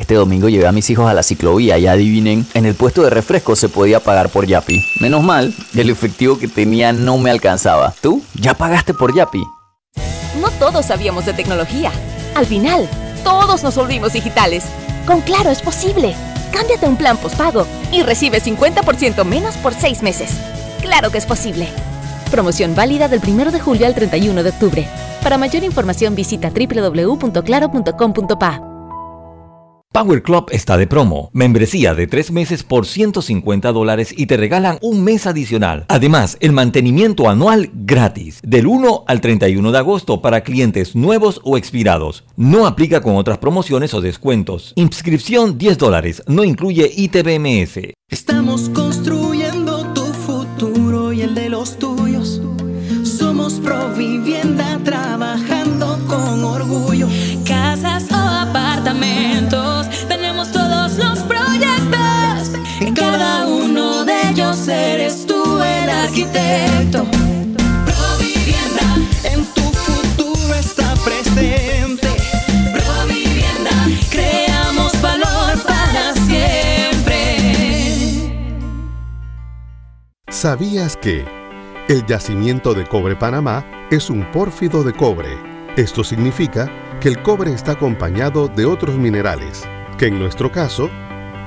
[0.00, 3.10] Este domingo llevé a mis hijos a la ciclovía y adivinen, en el puesto de
[3.10, 4.82] refresco se podía pagar por Yapi.
[4.98, 7.92] Menos mal, el efectivo que tenía no me alcanzaba.
[8.00, 8.22] ¿Tú?
[8.34, 9.44] ¿Ya pagaste por Yapi?
[10.40, 11.92] No todos sabíamos de tecnología.
[12.34, 12.88] Al final,
[13.22, 14.64] todos nos volvimos digitales.
[15.06, 16.14] Con Claro es posible.
[16.50, 20.30] Cámbiate un plan postpago y recibe 50% menos por seis meses.
[20.80, 21.68] Claro que es posible.
[22.30, 24.88] Promoción válida del 1 de julio al 31 de octubre.
[25.22, 28.69] Para mayor información visita www.claro.com.pa.
[29.92, 31.30] Power Club está de promo.
[31.32, 35.84] Membresía de tres meses por 150 dólares y te regalan un mes adicional.
[35.88, 38.38] Además, el mantenimiento anual gratis.
[38.44, 42.22] Del 1 al 31 de agosto para clientes nuevos o expirados.
[42.36, 44.74] No aplica con otras promociones o descuentos.
[44.76, 46.22] Inscripción 10 dólares.
[46.28, 47.94] No incluye ITBMS.
[48.08, 49.39] Estamos construyendo
[67.84, 68.88] Provivienda
[69.24, 72.08] en tu futuro está presente.
[72.72, 73.70] Provivienda,
[74.10, 77.14] creamos valor para siempre.
[80.28, 81.24] ¿Sabías que
[81.88, 85.38] el yacimiento de cobre Panamá es un pórfido de cobre?
[85.76, 86.68] Esto significa
[87.00, 89.62] que el cobre está acompañado de otros minerales,
[89.98, 90.90] que en nuestro caso,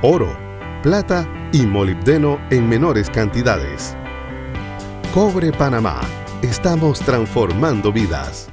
[0.01, 0.37] oro,
[0.81, 3.95] plata y molibdeno en menores cantidades.
[5.13, 6.01] Cobre Panamá.
[6.41, 8.52] Estamos transformando vidas.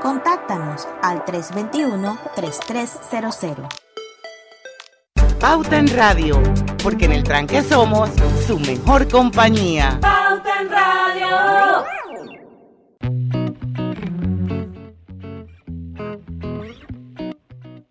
[0.00, 3.68] Contáctanos al 321-3300.
[5.38, 6.42] Pauta en Radio,
[6.82, 8.08] porque en el tranque somos
[8.46, 9.98] su mejor compañía.
[10.00, 11.84] Pauta en Radio.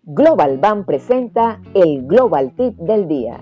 [0.02, 3.40] Global Bank presenta el Global Tip del día.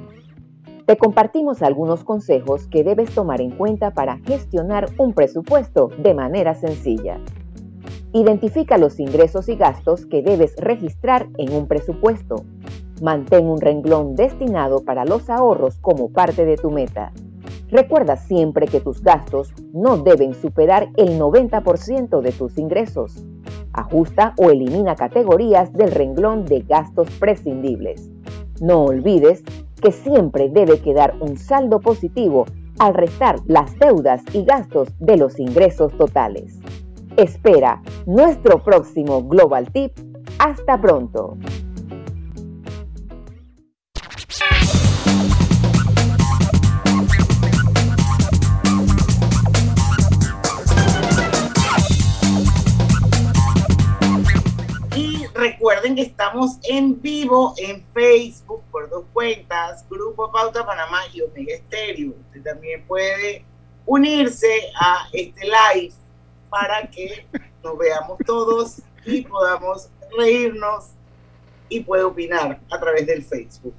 [0.84, 6.54] Te compartimos algunos consejos que debes tomar en cuenta para gestionar un presupuesto de manera
[6.54, 7.18] sencilla.
[8.14, 12.36] Identifica los ingresos y gastos que debes registrar en un presupuesto.
[13.02, 17.12] Mantén un renglón destinado para los ahorros como parte de tu meta.
[17.68, 23.22] Recuerda siempre que tus gastos no deben superar el 90% de tus ingresos.
[23.74, 28.08] Ajusta o elimina categorías del renglón de gastos prescindibles.
[28.62, 29.42] No olvides
[29.82, 32.46] que siempre debe quedar un saldo positivo
[32.78, 36.58] al restar las deudas y gastos de los ingresos totales.
[37.18, 39.90] Espera nuestro próximo Global Tip.
[40.38, 41.36] Hasta pronto.
[54.94, 61.22] Y recuerden que estamos en vivo en Facebook por dos cuentas, Grupo Pauta Panamá y
[61.22, 62.14] Omega Estéreo.
[62.26, 63.44] Usted también puede
[63.86, 65.92] unirse a este live
[66.48, 67.26] para que
[67.62, 70.86] nos veamos todos y podamos reírnos
[71.68, 73.74] y puede opinar a través del Facebook.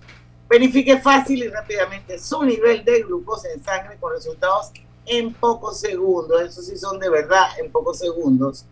[0.50, 4.72] Verifique fácil y rápidamente su nivel de glucosa en sangre con resultados
[5.06, 6.42] en pocos segundos.
[6.42, 8.66] Eso sí son de verdad en pocos segundos.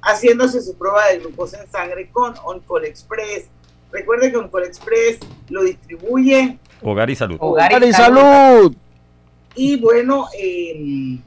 [0.00, 3.46] Haciéndose su prueba de glucosa en sangre con Oncol Express.
[3.90, 7.36] Recuerde que Oncol Express lo distribuye Hogar y salud.
[7.40, 8.74] Hogar y salud.
[9.54, 11.18] y bueno, eh,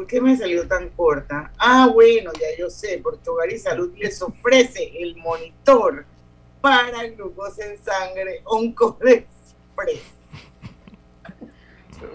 [0.00, 1.52] ¿por qué me salió tan corta?
[1.58, 6.06] Ah, bueno, ya yo sé, porque Hogar y Salud les ofrece el monitor
[6.62, 10.00] para glucosa en sangre Oncol Express.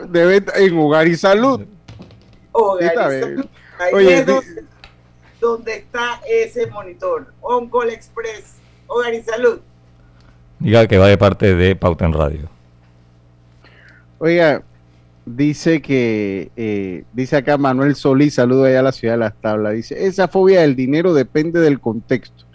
[0.09, 1.61] De venta en hogar y salud.
[2.53, 3.21] Hogar y.
[3.21, 3.45] Salud.
[3.77, 4.25] Ahí Oye, es
[5.39, 7.35] donde está ese monitor.
[7.39, 8.55] Oncol Express,
[8.87, 9.59] Hogar y Salud.
[10.57, 12.49] Diga que va de parte de Pauta en Radio.
[14.17, 14.63] Oiga,
[15.25, 19.73] dice que, eh, dice acá Manuel Solís, saludo allá a la ciudad de las tablas,
[19.73, 22.45] dice, esa fobia del dinero depende del contexto.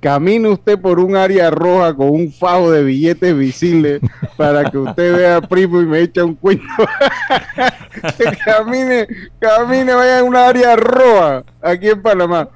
[0.00, 4.02] Camine usted por un área roja con un fajo de billetes visibles
[4.36, 6.66] para que usted vea primo y me echa un cuento.
[8.44, 9.06] camine,
[9.38, 12.50] camine, vaya a un área roja aquí en Panamá.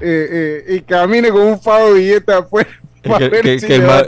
[0.00, 2.70] Eh, eh, y camine con un fajo de billetes afuera.
[3.02, 4.06] Que, si el al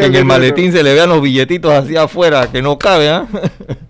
[0.00, 3.26] en el maletín se le vean los billetitos hacia afuera, que no cabe, ¿ah?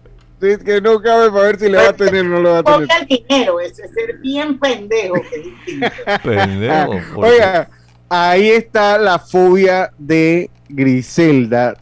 [0.65, 2.63] Que no cabe para ver si le va a tener o no le va a
[2.63, 2.81] tener.
[2.81, 5.15] Fobia al dinero, es ser bien pendejo.
[5.15, 5.87] Que es distinto.
[6.23, 7.71] Pendejo, ¿por Oiga,
[8.09, 11.77] ahí está la fobia de Griselda.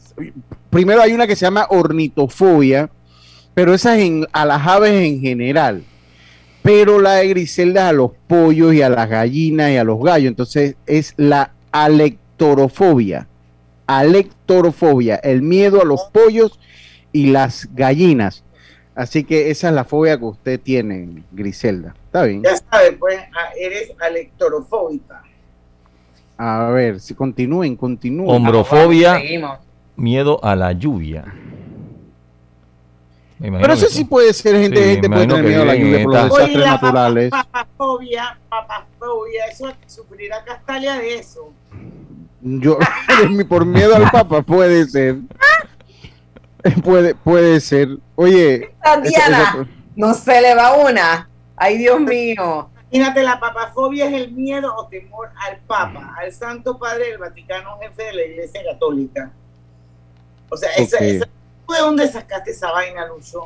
[0.71, 2.89] Primero hay una que se llama ornitofobia,
[3.55, 5.83] pero esa es en- a las aves en general.
[6.63, 10.01] Pero la de Griselda es a los pollos y a las gallinas y a los
[10.01, 10.29] gallos.
[10.29, 13.27] Entonces es la alectorofobia.
[13.87, 16.59] Alectorofobia, el miedo a los pollos
[17.13, 18.42] y las gallinas.
[18.95, 21.95] Así que esa es la fobia que usted tiene, Griselda.
[22.05, 22.43] Está bien.
[22.43, 25.23] Ya sabes, pues ah, eres alectorofóbica.
[26.37, 28.29] A ver, si continúen, continúen.
[28.29, 29.59] Hombrofobia, Seguimos.
[29.97, 31.25] miedo a la lluvia.
[33.39, 36.13] Pero eso sí puede ser gente, sí, gente puede tener miedo a la lluvia por
[36.15, 37.31] los desastres Oye, naturales.
[37.31, 41.53] Papafobia, papafobia, eso sufrirá Castalia de eso.
[42.41, 42.79] Yo,
[43.49, 45.17] por miedo al papa, puede ser.
[46.85, 47.89] Puede, puede ser.
[48.15, 48.71] Oye.
[49.03, 49.67] Diana, esa, esa...
[49.97, 51.29] no se le va una.
[51.57, 52.71] Ay, Dios mío.
[52.91, 57.79] Imagínate, la papafobia es el miedo o temor al Papa, al Santo Padre del Vaticano,
[57.81, 59.33] jefe de la Iglesia Católica.
[60.51, 61.17] O sea, esa, okay.
[61.17, 63.45] esa, ¿de dónde sacaste esa vaina, Lucho?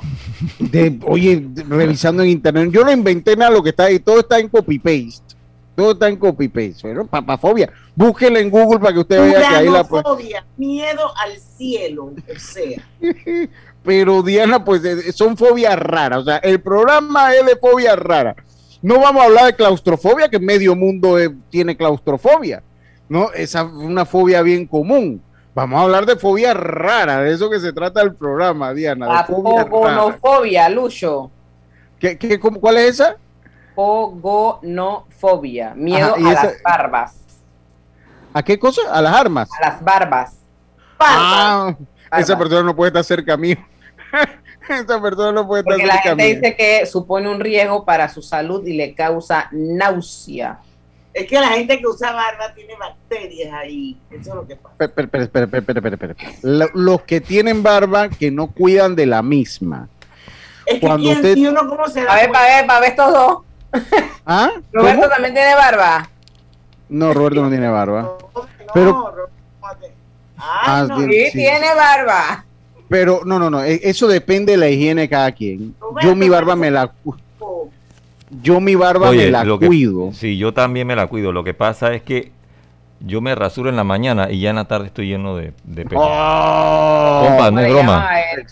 [0.59, 4.41] De, oye, revisando en internet, yo no inventé nada lo que está ahí, todo está
[4.41, 5.26] en copy-paste.
[5.77, 6.81] Todo está en copy-paste.
[6.83, 9.85] Pero papafobia, búsquela en Google para que usted vea que ahí la.
[9.85, 12.83] Papafobia, miedo al cielo, o sea.
[13.85, 14.83] Pero Diana, pues
[15.15, 16.21] son fobias raras.
[16.21, 18.35] O sea, el programa es de fobias raras.
[18.83, 22.63] No vamos a hablar de claustrofobia, que medio mundo es, tiene claustrofobia.
[23.09, 25.23] No, esa es una fobia bien común.
[25.55, 29.07] Vamos a hablar de fobia rara, de eso que se trata el programa, Diana.
[29.07, 31.31] La pogonofobia, Lucho.
[31.99, 33.17] ¿Qué, qué, cómo, ¿Cuál es esa?
[33.77, 36.45] Pogonofobia, miedo Ajá, a esa...
[36.45, 37.17] las barbas.
[38.33, 38.81] ¿A qué cosa?
[38.93, 39.49] ¿A las armas?
[39.61, 40.35] A las barbas.
[40.99, 41.77] barbas.
[42.11, 43.57] Ah, esa persona no puede estar cerca mío.
[44.69, 46.35] esa persona no puede estar Porque cerca la gente mío.
[46.37, 50.59] dice que supone un riesgo para su salud y le causa náusea.
[51.15, 53.99] Es que la gente que usa barba tiene bacterias ahí.
[54.11, 54.75] Eso es lo que pasa.
[54.81, 56.71] Espera, espera, espera, espera, espera, espera.
[56.75, 59.89] Los que tienen barba que no cuidan de la misma.
[60.67, 62.81] Es que Cuando ¿quién, usted- y uno cómo se da A ver, para ver, para
[62.81, 63.39] ver estos dos.
[64.27, 64.51] ¿Ah?
[64.73, 65.13] Roberto ¿Cómo?
[65.13, 66.09] también tiene barba.
[66.89, 68.17] No, Roberto no tiene barba.
[68.75, 69.13] Pero,
[70.39, 70.99] Ah, Ah, no.
[71.01, 71.39] Sí, sí.
[71.39, 72.45] tiene barba.
[72.89, 73.65] pero no, no, no.
[73.65, 75.75] e- Eso depende de la higiene de cada quien.
[76.03, 76.93] Yo mi barba me la
[78.43, 80.11] yo mi barba me la lo que- cuido.
[80.13, 81.33] sí, yo también me la cuido.
[81.33, 82.33] Lo que pasa es que
[83.01, 85.85] yo me rasuro en la mañana y ya en la tarde estoy lleno de, de
[85.85, 86.01] pelo.
[86.03, 87.25] Oh.
[87.27, 88.09] Compa, no es broma.
[88.33, 88.47] él.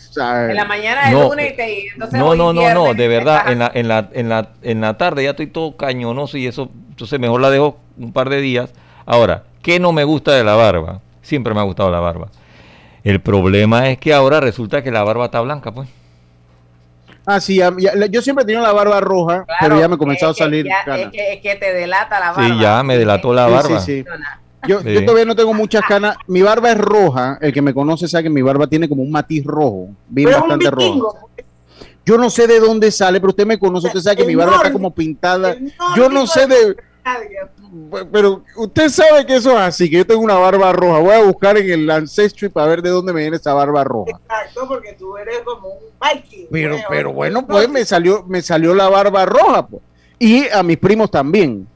[0.51, 3.09] En la mañana es No, lunes y te y entonces No, no, no, no, de
[3.09, 6.47] verdad, en la, en, la, en, la, en la tarde ya estoy todo cañonoso y
[6.47, 8.73] eso, entonces mejor la dejo un par de días.
[9.07, 11.01] Ahora, ¿qué no me gusta de la barba?
[11.23, 12.29] Siempre me ha gustado la barba.
[13.03, 15.89] El problema es que ahora resulta que la barba está blanca, pues.
[17.27, 20.29] Ah, sí, ya- ya- yo siempre he tenido la barba roja, pero ya me comenzó
[20.29, 21.01] a salir ya- canas.
[21.07, 22.47] Es que, es que te delata la barba.
[22.49, 23.81] Sí, ya me delató la barba.
[23.81, 24.05] sí, sí.
[24.67, 24.93] Yo, Sí.
[24.95, 26.17] yo todavía no tengo muchas canas.
[26.27, 27.39] Mi barba es roja.
[27.41, 30.39] El que me conoce sabe que mi barba tiene como un matiz rojo, bien Pero
[30.39, 30.83] es un bastante rojo.
[30.87, 31.31] vikingo.
[32.07, 34.35] Yo no sé de dónde sale, pero usted me conoce, usted sabe que El mi
[34.35, 35.55] barba está como pintada.
[35.97, 36.77] Yo no sé de,
[38.11, 40.99] pero usted sabe que eso es así, que yo tengo una barba roja.
[40.99, 44.13] Voy a buscar en el Ancestry para ver de dónde me viene esa barba roja.
[44.13, 46.47] Exacto, porque tú eres como un viking.
[46.51, 49.83] Pero, güey, pero bueno, pues me salió, me salió la barba roja, pues.
[50.19, 51.67] Y a mis primos también.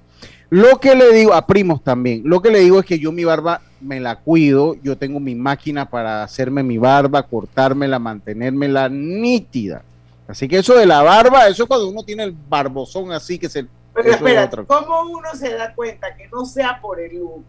[0.51, 3.23] Lo que le digo, a primos también, lo que le digo es que yo mi
[3.23, 9.83] barba me la cuido, yo tengo mi máquina para hacerme mi barba, cortármela, mantenérmela nítida.
[10.27, 13.49] Así que eso de la barba, eso es cuando uno tiene el barbozón así que
[13.49, 13.67] se...
[14.03, 14.65] Pero eso es espera, cosa.
[14.67, 17.45] ¿cómo uno se da cuenta que no sea por el look?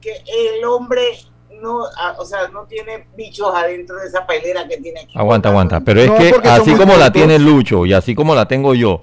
[0.00, 1.18] Que el hombre
[1.60, 1.80] no,
[2.18, 5.18] o sea, no tiene bichos adentro de esa pailera que tiene aquí.
[5.18, 5.80] Aguanta, aguanta.
[5.80, 9.02] Pero es No, que así como la tiene Lucho y así como la tengo yo,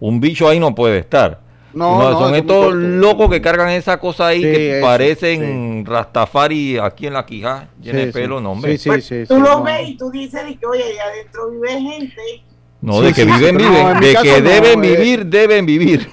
[0.00, 1.40] un bicho ahí no puede estar.
[1.74, 4.86] No, No, no, son es estos locos que cargan esa cosa ahí Sí, que eso,
[4.86, 8.18] parecen Rastafari aquí en la quija, llena Sí, de sí.
[8.18, 8.76] pelo, no, hombre.
[8.76, 9.62] Sí, sí, sí, Tú sí, lo no.
[9.62, 12.44] ves y tú dices que, oye, allá adentro vive gente.
[12.82, 14.88] No, Sí, de que sí, viven, no, viven, de que no, deben eh.
[14.88, 16.10] vivir, deben vivir.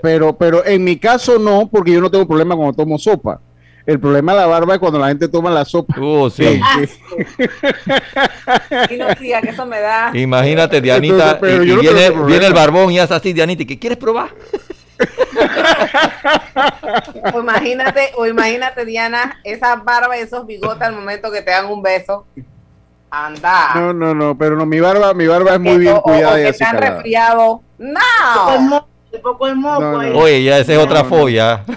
[0.00, 3.40] Pero, pero en mi caso no, porque yo no tengo problema cuando tomo sopa.
[3.84, 5.94] El problema de la barba es cuando la gente toma la sopa.
[6.00, 6.44] Oh, sí.
[8.90, 10.12] Y no diga que eso me da.
[10.14, 11.68] Imagínate, Dianita, Entonces, y,
[12.14, 14.30] no viene, el barbón y hace así, Dianita, ¿qué quieres probar?
[17.34, 21.66] O imagínate, o imagínate, Diana, esa barba y esos bigotes al momento que te dan
[21.66, 22.26] un beso.
[23.14, 23.74] Anda.
[23.74, 26.38] No, no, no, pero no, mi barba, mi barba es muy bien o, cuidada o
[26.38, 26.62] y que así.
[26.62, 26.94] están calada.
[26.94, 27.60] resfriado.
[27.78, 28.00] No.
[29.14, 29.80] Un poco de moco.
[30.02, 30.18] No.
[30.18, 31.62] Oye, ya esa es otra fobia.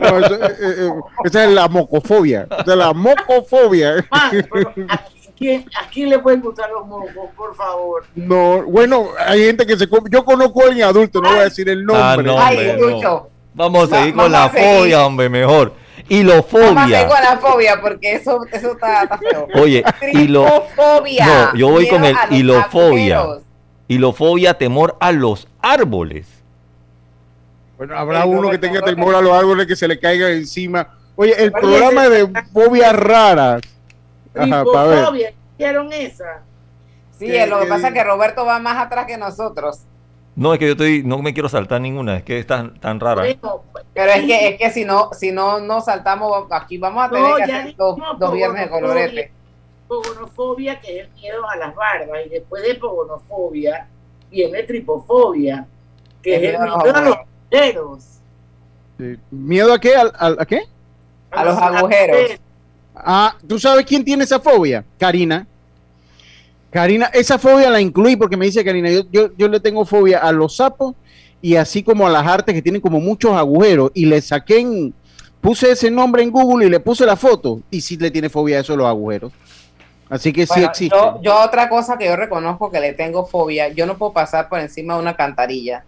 [0.00, 0.90] No, eso, eh, eh,
[1.24, 2.46] esa es la mocofobia.
[2.48, 4.06] Esa es la mocofobia.
[4.08, 5.00] Man, pero ¿a
[5.36, 8.04] quién, ¿A quién le pueden gustar los mocos, por favor?
[8.14, 10.08] No, bueno, hay gente que se come.
[10.10, 12.04] Yo conozco a alguien adulto, no voy a decir el nombre.
[12.04, 13.28] Ah, no, Ay, no.
[13.54, 14.78] Vamos a seguir Va- con la vamos a seguir.
[14.78, 15.72] fobia, hombre, mejor.
[16.08, 17.06] Hilofobia.
[17.08, 19.48] con la fobia porque eso, eso está, está feo.
[19.54, 20.44] Oye, hilo...
[20.44, 21.26] Tripofobia.
[21.26, 23.22] No, yo voy con el hilofobia.
[23.88, 26.26] Hilofobia, temor a los árboles.
[27.76, 30.88] Bueno, habrá uno que tenga temor a los árboles que se le caigan encima.
[31.16, 33.62] Oye, el programa de fobias raras.
[34.34, 34.94] Ajá, para ver.
[34.98, 36.42] Tripofobia, ¿vieron esa?
[37.18, 39.80] Sí, ¿Qué- lo que qué pasa es que Roberto va más atrás que nosotros.
[40.34, 42.98] No, es que yo estoy, no me quiero saltar ninguna, es que es tan, tan
[43.00, 43.22] rara.
[43.22, 43.62] Bueno,
[43.92, 47.28] Pero es que, es que si no, si no, no saltamos, aquí vamos a tener
[47.30, 49.32] No, que ya hacer dos, dos viernes de colorete.
[49.88, 53.88] pogonofobia, que es el miedo a las barbas, y después de pogonofobia
[54.30, 55.66] viene tripofobia,
[56.22, 56.66] que es el miedo a
[57.02, 57.18] los
[57.50, 58.04] agujeros.
[58.98, 59.16] Sí.
[59.30, 59.94] ¿Miedo a qué?
[59.96, 60.62] ¿Al- al- ¿A, qué?
[61.30, 62.40] A los agujeros.
[62.94, 64.84] Ah, ¿tú sabes quién tiene esa fobia?
[64.98, 65.46] Karina.
[66.72, 70.20] Karina, esa fobia la incluí porque me dice Karina, yo, yo, yo le tengo fobia
[70.20, 70.94] a los sapos
[71.42, 74.94] y así como a las artes que tienen como muchos agujeros y le saqué en,
[75.42, 78.56] puse ese nombre en Google y le puse la foto y sí le tiene fobia
[78.56, 79.32] a eso los agujeros.
[80.08, 80.96] Así que sí existe.
[80.96, 84.48] yo, yo otra cosa que yo reconozco que le tengo fobia, yo no puedo pasar
[84.48, 85.84] por encima de una cantarilla,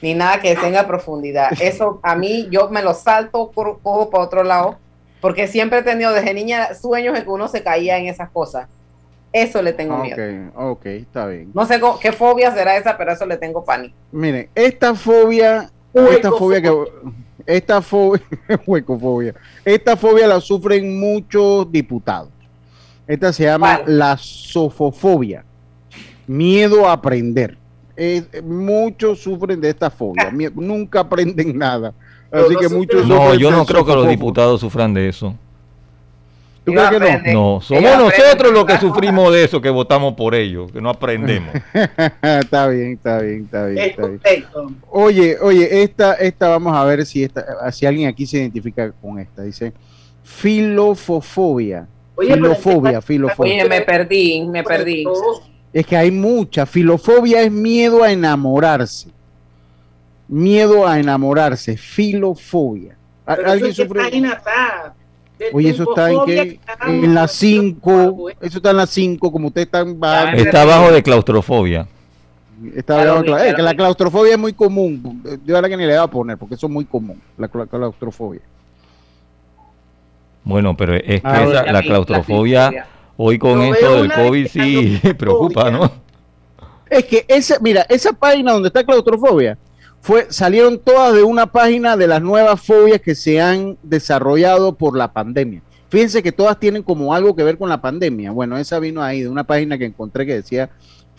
[0.00, 1.50] ni nada que tenga profundidad.
[1.60, 4.78] Eso a mí, yo me lo salto, cojo para otro lado,
[5.20, 8.68] porque siempre he tenido desde niña sueños en que uno se caía en esas cosas.
[9.32, 10.16] Eso le tengo miedo.
[10.56, 11.50] Ok, está bien.
[11.54, 13.94] No sé qué fobia será esa, pero eso le tengo pánico.
[14.10, 16.74] Miren, esta fobia, esta fobia que
[17.46, 18.22] esta fobia,
[18.66, 22.30] huecofobia, esta fobia la sufren muchos diputados.
[23.06, 25.44] Esta se llama la sofofobia,
[26.26, 27.56] miedo a aprender.
[27.96, 31.92] Es- muchos sufren de esta fobia, nunca aprenden nada.
[32.32, 35.34] Así que muchos No, yo no creo que los diputados sufran de eso.
[36.70, 37.54] ¿Tú crees que no?
[37.54, 41.54] No, somos nosotros los que sufrimos de eso, que votamos por ellos, que no aprendemos.
[42.22, 43.78] está bien, está bien, está bien.
[43.78, 44.46] Es Está bien.
[44.90, 49.18] Oye, oye, esta, esta vamos a ver si esta, si alguien aquí se identifica con
[49.18, 49.42] esta.
[49.42, 49.72] Dice
[50.22, 51.86] filofofobia.
[52.16, 53.54] Oye, pero filofobia, que- filofobia.
[53.54, 55.04] Oye, me perdí, me perdí.
[55.72, 56.66] Es que hay mucha.
[56.66, 59.08] Filofobia es miedo a enamorarse.
[60.28, 61.76] Miedo a enamorarse.
[61.76, 62.96] Filofobia.
[63.26, 64.00] ¿A- Pero eso ¿Alguien sufre?
[64.02, 64.94] está
[65.52, 68.30] Oye, eso está en que en las 5.
[68.40, 69.98] Eso está en las 5, como ustedes están.
[70.36, 71.86] Está abajo de claustrofobia.
[72.76, 75.22] Está abajo eh, que la claustrofobia es muy común.
[75.46, 77.20] Yo ahora que ni le voy a poner, porque eso es muy común.
[77.38, 78.40] La cla- claustrofobia.
[80.44, 82.86] Bueno, pero es que Ah, esa- la claustrofobia, la
[83.16, 85.90] hoy con esto del COVID sí preocupa, ¿no?
[86.88, 89.56] Es que esa, mira, esa página donde está claustrofobia,
[90.00, 94.96] fue, salieron todas de una página de las nuevas fobias que se han desarrollado por
[94.96, 95.62] la pandemia.
[95.88, 98.30] Fíjense que todas tienen como algo que ver con la pandemia.
[98.30, 100.70] Bueno, esa vino ahí de una página que encontré que decía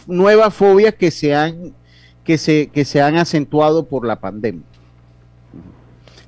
[0.07, 1.75] nuevas fobias que se han,
[2.23, 4.63] que se, que se han acentuado por la pandemia.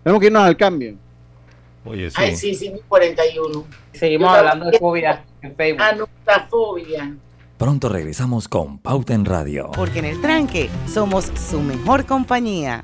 [0.03, 0.97] Tenemos que irnos al cambio.
[1.85, 3.65] Oye, Ay, sí, sí, 41.
[3.93, 5.81] Seguimos Yo hablando de fobia en Facebook.
[5.81, 7.15] Anutafobia.
[7.63, 9.71] Pronto regresamos con Pauta en Radio.
[9.73, 12.83] Porque en el tranque somos su mejor compañía.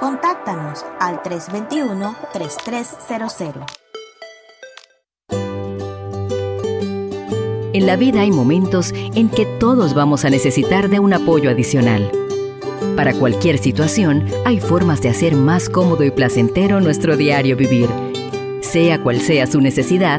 [0.00, 3.66] Contáctanos al 321-3300.
[7.74, 12.10] En la vida hay momentos en que todos vamos a necesitar de un apoyo adicional.
[12.96, 17.90] Para cualquier situación, hay formas de hacer más cómodo y placentero nuestro diario vivir.
[18.62, 20.18] Sea cual sea su necesidad,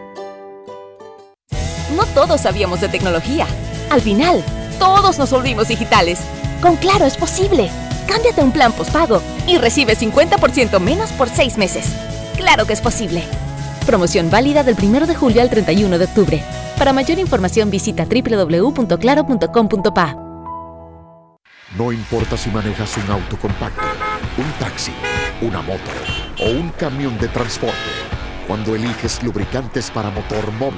[2.21, 3.47] Todos sabíamos de tecnología.
[3.89, 4.43] Al final,
[4.77, 6.19] todos nos volvimos digitales.
[6.61, 7.71] Con Claro es posible.
[8.07, 11.87] Cámbiate un plan postpago y recibe 50% menos por seis meses.
[12.37, 13.23] Claro que es posible.
[13.87, 16.43] Promoción válida del 1 de julio al 31 de octubre.
[16.77, 20.15] Para mayor información visita www.claro.com.pa.
[21.75, 23.81] No importa si manejas un auto compacto,
[24.37, 24.91] un taxi,
[25.41, 25.89] una moto
[26.39, 27.73] o un camión de transporte.
[28.45, 30.77] Cuando eliges lubricantes para motor móvil,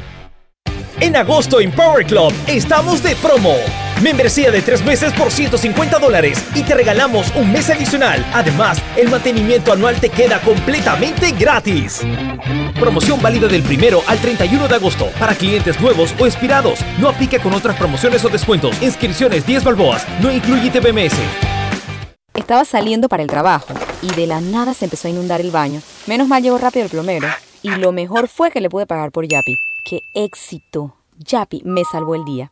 [1.01, 3.55] En agosto en Power Club estamos de promo.
[4.03, 8.23] Membresía de tres meses por 150 dólares y te regalamos un mes adicional.
[8.35, 12.01] Además, el mantenimiento anual te queda completamente gratis.
[12.79, 16.77] Promoción válida del primero al 31 de agosto para clientes nuevos o expirados.
[16.99, 18.79] No aplica con otras promociones o descuentos.
[18.79, 20.05] Inscripciones 10 balboas.
[20.21, 21.15] No incluye TBMS.
[22.35, 23.73] Estaba saliendo para el trabajo
[24.03, 25.81] y de la nada se empezó a inundar el baño.
[26.05, 27.27] Menos mal llegó rápido el plomero.
[27.63, 29.55] Y lo mejor fue que le pude pagar por Yapi.
[29.85, 30.95] ¡Qué éxito!
[31.19, 32.51] Yapi me salvó el día.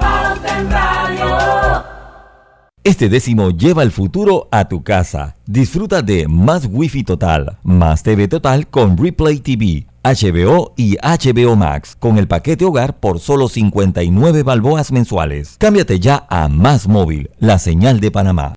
[2.83, 5.35] Este décimo lleva el futuro a tu casa.
[5.45, 11.95] Disfruta de más Wi-Fi total, más TV total con Replay TV, HBO y HBO Max
[11.95, 15.57] con el paquete hogar por solo 59 balboas mensuales.
[15.59, 18.55] Cámbiate ya a Más Móvil, la señal de Panamá.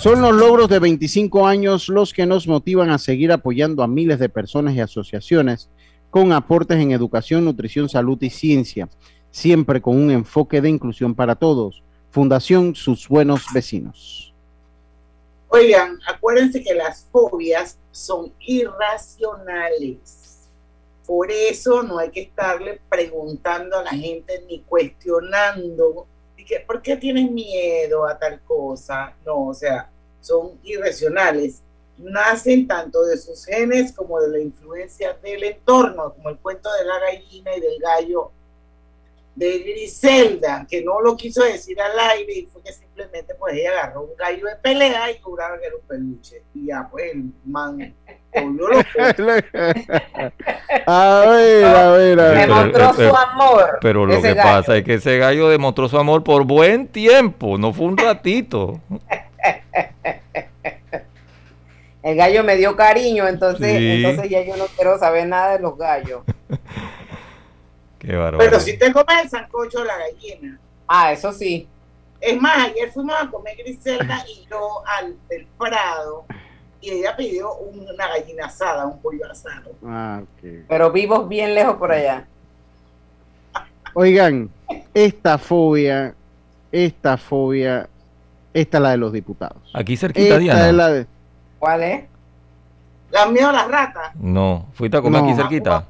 [0.00, 4.18] Son los logros de 25 años los que nos motivan a seguir apoyando a miles
[4.18, 5.70] de personas y asociaciones
[6.10, 8.88] con aportes en educación, nutrición, salud y ciencia,
[9.30, 11.82] siempre con un enfoque de inclusión para todos.
[12.10, 14.34] Fundación Sus Buenos Vecinos.
[15.48, 20.48] Oigan, acuérdense que las fobias son irracionales.
[21.06, 26.06] Por eso no hay que estarle preguntando a la gente ni cuestionando
[26.66, 29.14] ¿por qué tienes miedo a tal cosa?
[29.24, 29.90] No, o sea,
[30.20, 31.62] son irracionales
[32.02, 36.84] nacen tanto de sus genes como de la influencia del entorno, como el cuento de
[36.84, 38.32] la gallina y del gallo
[39.34, 43.70] de Griselda, que no lo quiso decir al aire y fue que simplemente pues ella
[43.70, 46.42] agarró un gallo de pelea y juraba que era un peluche.
[46.54, 47.94] Y ya pues el man
[48.34, 48.84] volvió loco.
[50.86, 52.48] a ver, a ver, a ver.
[52.48, 53.78] Demostró su amor.
[53.80, 54.42] Pero lo que gallo.
[54.42, 58.80] pasa es que ese gallo demostró su amor por buen tiempo, no fue un ratito.
[62.02, 64.02] El gallo me dio cariño, entonces, Sí.
[64.04, 66.22] entonces ya yo no quiero saber nada de los gallos.
[67.98, 68.38] Qué bárbaro.
[68.38, 70.58] Pero si te comes el sancocho de la gallina.
[70.88, 71.68] Ah, eso sí.
[72.20, 76.24] Es más, ayer fuimos a comer Griselda y yo al del Prado
[76.80, 79.72] y ella pidió una gallina asada, un pollo asado.
[79.86, 80.48] Ah, ok.
[80.68, 82.26] Pero vivos bien lejos por allá.
[83.94, 84.50] Oigan,
[84.94, 86.14] esta fobia,
[86.72, 87.88] esta fobia,
[88.54, 89.70] esta es la de los diputados.
[89.74, 90.68] Aquí cerquita, Esta Diana.
[90.68, 91.06] es la de...
[91.60, 92.04] ¿Cuál es?
[93.12, 94.16] ¿La miedo a las ratas?
[94.16, 95.28] No, ¿fuiste a comer No.
[95.28, 95.84] aquí cerquita?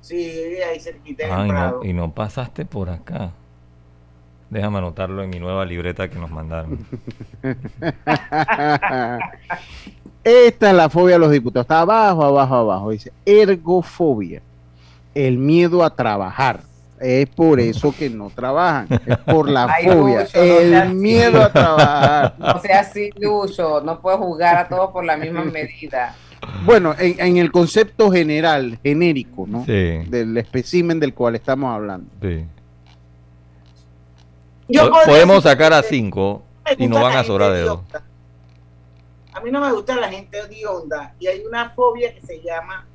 [0.00, 0.16] Sí,
[0.70, 1.80] ahí cerquita Ay, Prado.
[1.82, 3.32] no, y no pasaste por acá.
[4.50, 6.78] Déjame anotarlo en mi nueva libreta que nos mandaron.
[10.24, 11.64] Esta es la fobia de los diputados.
[11.64, 12.90] Está abajo, abajo, abajo.
[12.90, 14.40] Dice ergofobia.
[15.14, 16.60] El miedo a trabajar.
[17.00, 18.88] Es por eso que no trabajan.
[19.06, 20.20] Es por la Ay, fobia.
[20.22, 20.94] Lucho, no seas el así.
[20.94, 22.34] miedo a trabajar.
[22.38, 23.80] No sea así, Lucho.
[23.82, 26.14] No puedes jugar a todos por la misma medida.
[26.64, 29.64] Bueno, en, en el concepto general, genérico, ¿no?
[29.64, 29.98] Sí.
[30.08, 32.10] Del espécimen del cual estamos hablando.
[32.22, 32.44] Sí.
[34.68, 36.42] Yo Podemos sacar a cinco
[36.76, 37.80] y no van a sobrar dedos.
[37.80, 38.04] hedionda.
[39.32, 42.86] A mí no me gusta la gente hedionda y hay una fobia que se llama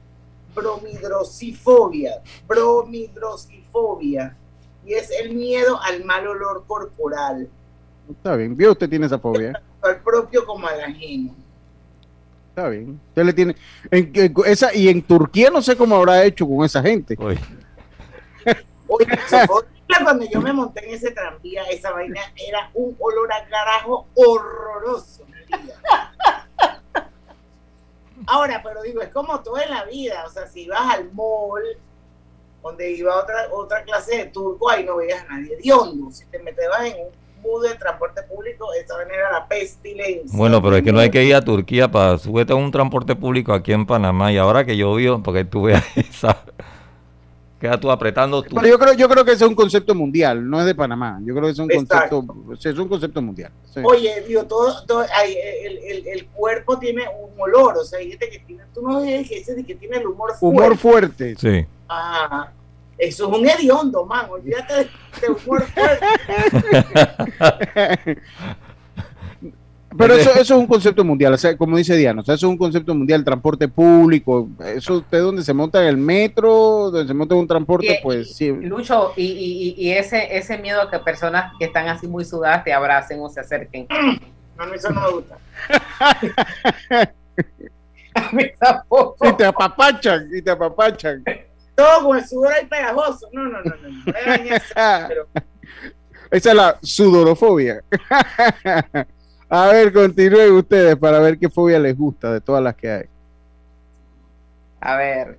[0.54, 2.22] bromidrosifobia.
[2.48, 4.36] Bromidrosifobia.
[4.86, 7.50] Y es el miedo al mal olor corporal,
[8.10, 8.56] Está bien.
[8.58, 9.54] ¿Vio usted tiene esa fobia?
[9.54, 11.34] tanto al propio como al ajeno.
[12.50, 13.00] Está bien.
[13.10, 13.56] Usted le tiene.
[13.92, 17.16] en- en- esa, y en Turquía no sé cómo habrá hecho con esa gente.
[17.18, 17.40] Oye,
[20.04, 25.24] cuando yo me monté en ese tranvía, esa vaina era un olor a carajo horroroso.
[28.28, 31.64] Ahora, pero digo, es como todo en la vida, o sea, si ibas al mall,
[32.62, 36.10] donde iba otra otra clase de turco, ahí no veías a nadie de hondo.
[36.12, 40.38] Si te metías en un bus de transporte público, esa era la pestilencia.
[40.38, 43.16] Bueno, pero es que no hay que ir a Turquía para subirte a un transporte
[43.16, 44.32] público aquí en Panamá.
[44.32, 46.44] Y ahora que llovió, porque tú veas esa.
[47.64, 48.44] Queda tú apretando.
[48.44, 51.22] Pero yo creo, yo creo que ese es un concepto mundial, no es de Panamá.
[51.24, 52.28] Yo creo que es un Exacto.
[52.28, 53.54] concepto, es un concepto mundial.
[53.74, 53.80] sí.
[53.86, 58.40] Oye, digo, todo, el, el, el cuerpo tiene un olor, o sea, hay gente que
[58.40, 60.46] tiene, tú no dices que que tiene el humor fuerte.
[60.46, 61.36] Humor fuerte.
[61.38, 61.66] Sí.
[61.88, 62.52] Ah,
[62.98, 64.90] eso es un hediondo, man, olvídate de,
[65.22, 66.06] de humor fuerte.
[69.98, 72.48] Pero eso, eso es un concepto mundial, o sea, como dice Diana, o sea, eso
[72.48, 77.08] es un concepto mundial, transporte público, eso usted donde se monta en el metro, donde
[77.08, 78.52] se monta en un transporte, Y- pues sí.
[78.52, 82.26] Lucho, y, y, y y ese, ese miedo a que personas que están así muy
[82.26, 83.88] sudadas te abracen o se acerquen.
[84.58, 85.38] A mí eso no me gusta.
[88.16, 89.28] A mí tampoco.
[89.28, 91.24] Y te apapachan, y te apapachan.
[91.76, 93.28] Todo con el sudor ahí pegajoso.
[93.34, 93.90] No, no, no, no.
[93.90, 94.04] no.
[96.32, 97.84] Esa es la sudorofobia.
[99.56, 103.06] A ver, continúen ustedes para ver qué fobia les gusta de todas las que hay.
[104.82, 105.38] A ver.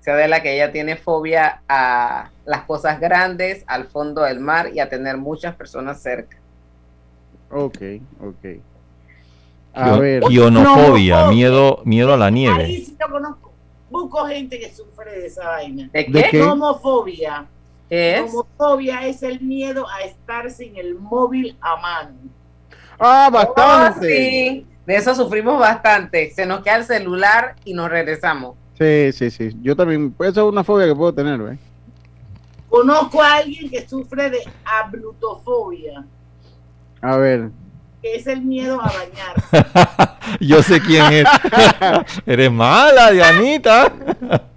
[0.00, 4.70] Se de la que ella tiene fobia a las cosas grandes, al fondo del mar
[4.72, 6.38] y a tener muchas personas cerca.
[7.50, 7.76] Ok,
[8.22, 8.46] ok.
[9.74, 10.22] A ver.
[10.22, 11.28] Kionofobia, No.
[11.30, 12.66] miedo, miedo a la ahí nieve.
[12.68, 13.52] sí lo conozco.
[13.90, 15.90] Busco gente que sufre de esa vaina.
[15.92, 16.28] ¿De ¿De qué?
[16.30, 16.42] qué?
[16.42, 17.44] Homofobia.
[17.90, 18.32] ¿Qué es?
[18.32, 22.14] Homofobia es el miedo a estar sin el móvil a mano.
[23.04, 24.06] Ah, Oh, bastante.
[24.06, 24.66] sí.
[24.86, 26.30] De eso sufrimos bastante.
[26.34, 28.56] Se nos queda el celular y nos regresamos.
[28.78, 29.50] Sí, sí, sí.
[29.62, 31.58] Yo también, pues esa es una fobia que puedo tener, ¿ves?
[32.68, 36.04] Conozco a alguien que sufre de ablutofobia,
[37.00, 37.50] A ver.
[38.00, 40.16] que es el miedo a bañarse.
[40.40, 41.24] Yo sé quién es.
[42.26, 43.92] Eres mala, Dianita.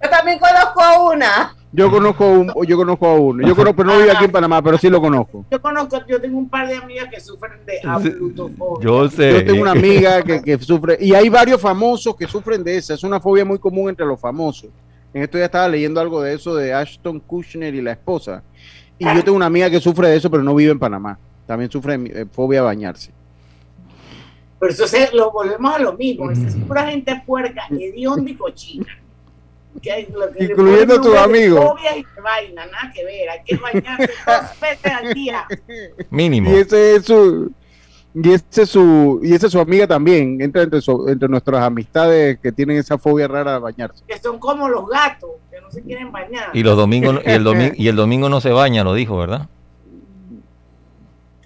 [0.02, 1.54] Yo también conozco a una.
[1.76, 3.46] Yo conozco a un, yo conozco a uno.
[3.46, 5.44] Yo conozco, pero no vive aquí en Panamá, pero sí lo conozco.
[5.50, 8.84] Yo conozco, yo tengo un par de amigas que sufren de ablutofobia.
[8.84, 9.32] Yo sé.
[9.32, 12.94] Yo tengo una amiga que, que sufre, y hay varios famosos que sufren de esa.
[12.94, 14.70] Es una fobia muy común entre los famosos.
[15.12, 18.42] En esto ya estaba leyendo algo de eso de Ashton Kushner y la esposa.
[18.98, 21.18] Y yo tengo una amiga que sufre de eso, pero no vive en Panamá.
[21.46, 23.12] También sufre de eh, fobia a bañarse.
[24.58, 26.30] Pero eso se, lo volvemos a lo mismo.
[26.30, 28.86] Es pura gente puerca, hedionda y cochina.
[29.82, 31.64] Que hay- lo que Incluyendo tus de amigos.
[31.64, 33.28] Fobia y de vaina, nada que ver.
[33.30, 35.46] Hay que bañarse dos veces al día.
[36.10, 36.50] Mínimo.
[36.50, 37.50] Y ese es su
[38.18, 40.40] y ese es su y esa es su amiga también.
[40.40, 44.02] Entra entre, su- entre nuestras amistades que tienen esa fobia rara a bañarse.
[44.06, 46.50] Que son como los gatos, que no se quieren bañar.
[46.54, 49.48] Y los domingos y el domingo y el domingo no se baña, lo dijo, ¿verdad?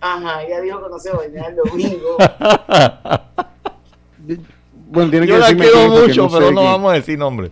[0.03, 2.17] Ajá, ella dijo que no se bañaba el domingo.
[4.93, 6.73] Bueno, tiene que Yo la decirme quiero mucho, no sé pero no quién.
[6.73, 7.51] vamos a decir nombre.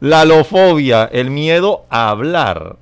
[0.00, 2.76] La lofobia, el miedo a hablar.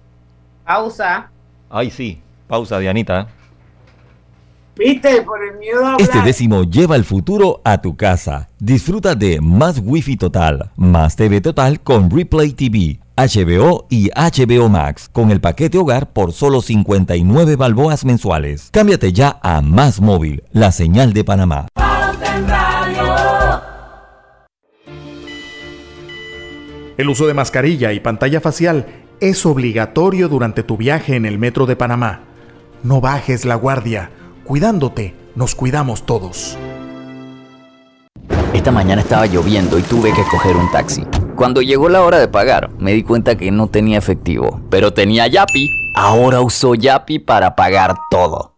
[0.65, 1.31] Pausa.
[1.69, 2.21] Ay, sí.
[2.47, 3.27] Pausa, Dianita.
[4.77, 5.23] ¿Viste?
[5.23, 6.01] Por el miedo a hablar.
[6.01, 8.49] Este décimo lleva el futuro a tu casa.
[8.61, 15.09] Disfruta de más Wi-Fi total, más TV total con Replay TV, HBO y HBO Max
[15.13, 18.69] con el paquete hogar por solo 59 balboas mensuales.
[18.71, 21.67] Cámbiate ya a Más Móvil, la señal de Panamá.
[26.99, 28.87] El uso de mascarilla y pantalla facial
[29.21, 32.23] es obligatorio durante tu viaje en el metro de Panamá.
[32.83, 34.11] No bajes la guardia.
[34.43, 36.59] Cuidándote, nos cuidamos todos.
[38.53, 41.05] Esta mañana estaba lloviendo y tuve que coger un taxi.
[41.37, 45.29] Cuando llegó la hora de pagar, me di cuenta que no tenía efectivo, pero tenía
[45.29, 45.69] Yapi.
[45.95, 48.58] Ahora uso Yapi para pagar todo.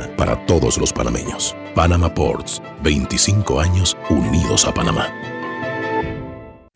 [0.17, 1.55] para todos los panameños.
[1.75, 5.09] Panama Ports, 25 años unidos a Panamá.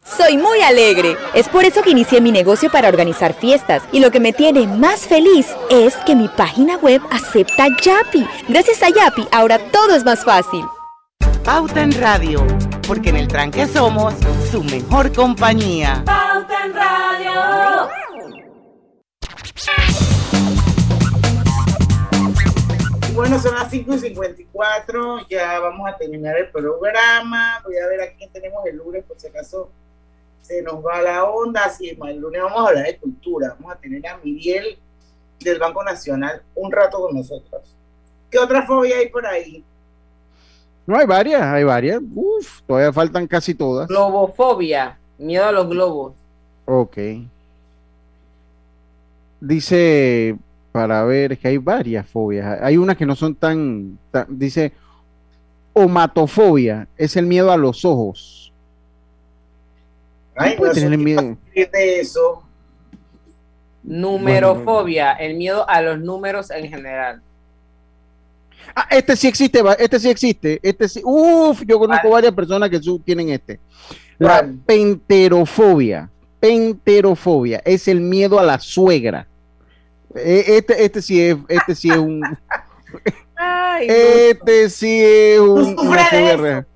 [0.05, 1.17] Soy muy alegre.
[1.33, 3.83] Es por eso que inicié mi negocio para organizar fiestas.
[3.91, 8.25] Y lo que me tiene más feliz es que mi página web acepta Yapi.
[8.47, 10.63] Gracias a Yapi, ahora todo es más fácil.
[11.43, 12.45] Pauta en Radio,
[12.87, 14.13] porque en el tranque somos
[14.51, 16.03] su mejor compañía.
[16.05, 17.89] Pauta en Radio.
[23.15, 27.61] Bueno, son las 5 y 54, ya vamos a terminar el programa.
[27.63, 29.69] Voy a ver a quién tenemos el lunes, por si acaso
[30.41, 31.63] se nos va la onda.
[31.63, 33.55] Así el lunes vamos a hablar de cultura.
[33.57, 34.77] Vamos a tener a Miriel
[35.39, 37.73] del Banco Nacional un rato con nosotros.
[38.29, 39.63] ¿Qué otra fobia hay por ahí?
[40.85, 42.01] No, hay varias, hay varias.
[42.13, 43.87] Uf, todavía faltan casi todas.
[43.87, 46.13] Globofobia, miedo a los globos.
[46.65, 46.97] Ok.
[49.39, 50.37] Dice,
[50.75, 52.61] para ver, que hay varias fobias.
[52.61, 54.73] Hay unas que no son tan, tan dice,
[55.71, 58.51] omatofobia, es el miedo a los ojos.
[60.35, 61.37] Ay, puede no tener miedo?
[61.53, 62.43] de eso.
[63.83, 67.21] Numerofobia, el miedo a los números en general.
[68.75, 71.01] Ah, este sí existe, este sí existe, este sí.
[71.05, 73.61] Uf, yo conozco varias personas que tienen este.
[74.17, 76.09] La penterofobia.
[76.41, 79.25] Penterofobia es el miedo a la suegra.
[80.15, 82.21] Eh, Este, este sí es, este sí es un,
[83.35, 86.43] Ay, este sí es un, ¿Tú una sufres de fobia eso?
[86.43, 86.67] real.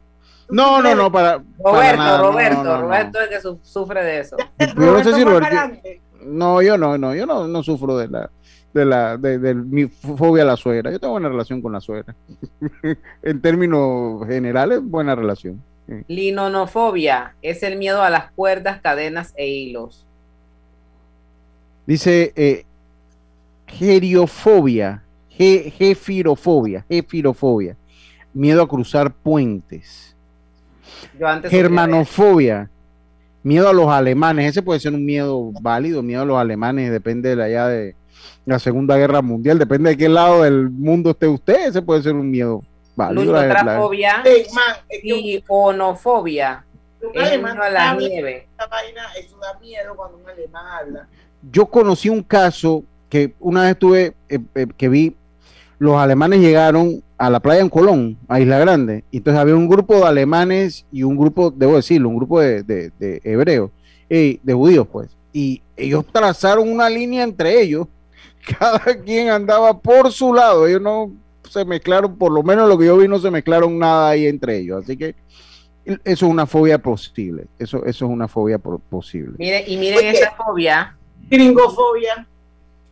[0.52, 2.82] No, no, no, para, para Roberto, nada, Roberto, no, no, no.
[2.82, 4.36] Roberto es el que su- sufre de eso.
[4.60, 5.80] Yo no sé si Roberto-
[6.24, 8.32] No, yo no, no, yo no, no sufro de la,
[8.74, 10.92] de la, de, de mi fobia a la suegra.
[10.92, 12.16] Yo tengo buena relación con la suegra.
[13.24, 15.62] en términos generales, buena relación.
[16.08, 20.06] Linonofobia es el miedo a las cuerdas, cadenas e hilos.
[21.86, 22.66] Dice eh,
[23.70, 27.76] geriofobia, ge- jefirofobia, jefirofobia,
[28.34, 30.16] miedo a cruzar puentes.
[31.20, 32.70] Yo antes Germanofobia,
[33.44, 34.50] miedo a los alemanes.
[34.50, 37.96] Ese puede ser un miedo válido, miedo a los alemanes, depende de la, ya de
[38.46, 42.14] la Segunda Guerra Mundial, depende de qué lado del mundo esté usted, ese puede ser
[42.16, 42.64] un miedo
[42.96, 43.32] válido.
[43.32, 44.24] la- la- Luchotrafobia
[45.04, 46.66] y onofobia.
[47.02, 48.48] Un Es el alemán miedo a la nieve.
[48.52, 51.08] Esta vaina, eso da miedo cuando un alemán habla.
[51.50, 55.16] yo conocí un caso que una vez tuve, eh, eh, que vi,
[55.80, 59.68] los alemanes llegaron a la playa en Colón, a Isla Grande, y entonces había un
[59.68, 63.72] grupo de alemanes y un grupo, debo decirlo, un grupo de, de- de hebreos,
[64.10, 67.88] eh, de judíos, pues, y ellos trazaron una línea entre ellos,
[68.60, 71.12] cada quien andaba por su lado, ellos no
[71.50, 74.58] se mezclaron, por lo menos lo que yo vi, no se mezclaron nada ahí entre
[74.60, 75.16] ellos, así que
[75.86, 79.34] eso es una fobia posible, eso, eso es una fobia po- posible.
[79.40, 80.96] Mire, y miren esta fobia.
[81.30, 82.28] Gringofobia.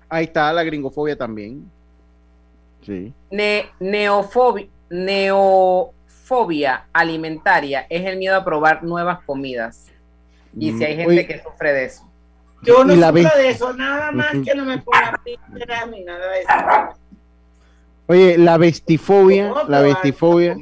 [0.10, 1.70] Ahí está la gringofobia también.
[2.86, 3.14] Sí.
[3.32, 9.88] Ne- neofobia, neofobia alimentaria es el miedo a probar nuevas comidas.
[10.58, 12.04] Y si hay gente que sufre de eso.
[12.64, 16.42] Yo no sufro de eso, nada más que no me pongan píldoras ni nada de
[16.42, 16.52] eso.
[18.08, 20.58] Oye, la vestifobia, ¿Cómo la vestifobia,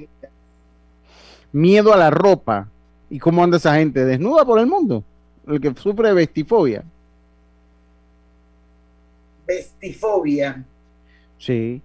[1.52, 2.68] miedo a la ropa.
[3.10, 4.04] ¿Y cómo anda esa gente?
[4.04, 5.04] ¿Desnuda por el mundo?
[5.48, 6.84] El que sufre de vestifobia.
[9.46, 10.64] Vestifobia.
[11.38, 11.82] Sí.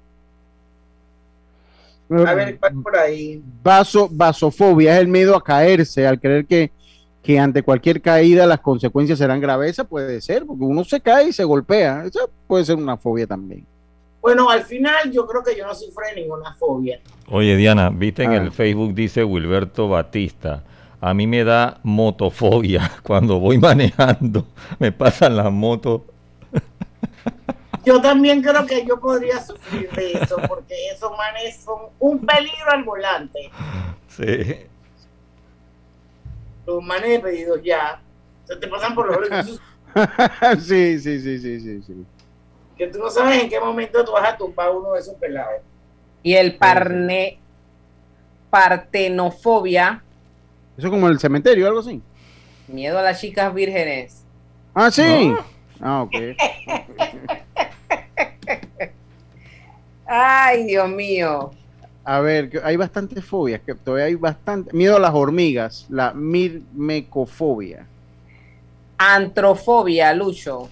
[2.27, 3.41] A ver, ¿cuál por ahí?
[3.63, 6.73] Vaso, vasofobia es el miedo a caerse, al creer que,
[7.23, 9.71] que ante cualquier caída las consecuencias serán graves.
[9.71, 12.05] Esa puede ser, porque uno se cae y se golpea.
[12.07, 13.65] Esa puede ser una fobia también.
[14.21, 17.01] Bueno, al final yo creo que yo no sufro de ninguna fobia.
[17.29, 18.37] Oye, Diana, viste en Ah.
[18.39, 20.65] el Facebook, dice Wilberto Batista.
[21.01, 24.47] A mí me da motofobia cuando voy manejando.
[24.81, 26.03] Me pasan las motos.
[27.85, 32.71] Yo también creo que yo podría sufrir de eso, porque esos manes son un peligro
[32.71, 33.51] al volante.
[34.09, 34.67] Sí.
[36.67, 38.01] Los manes de pedidos ya.
[38.45, 39.61] Se te pasan por los ojos
[40.63, 42.07] sí, sí, sí, sí, sí, sí.
[42.77, 45.63] que tú no sabes en qué momento tú vas a tumbar uno de esos pelados.
[46.23, 47.39] Y el parne,
[48.51, 50.03] partenofobia,
[50.77, 52.01] Eso es como el cementerio, algo así.
[52.69, 54.25] miedo a las chicas vírgenes.
[54.75, 55.35] Ah, sí.
[55.81, 56.15] Ah, ok.
[60.13, 61.53] Ay, Dios mío.
[62.03, 64.77] A ver, hay bastantes fobias, que todavía hay bastante.
[64.77, 67.87] Miedo a las hormigas, la mirmecofobia.
[68.99, 70.69] Antrofobia, Lucho.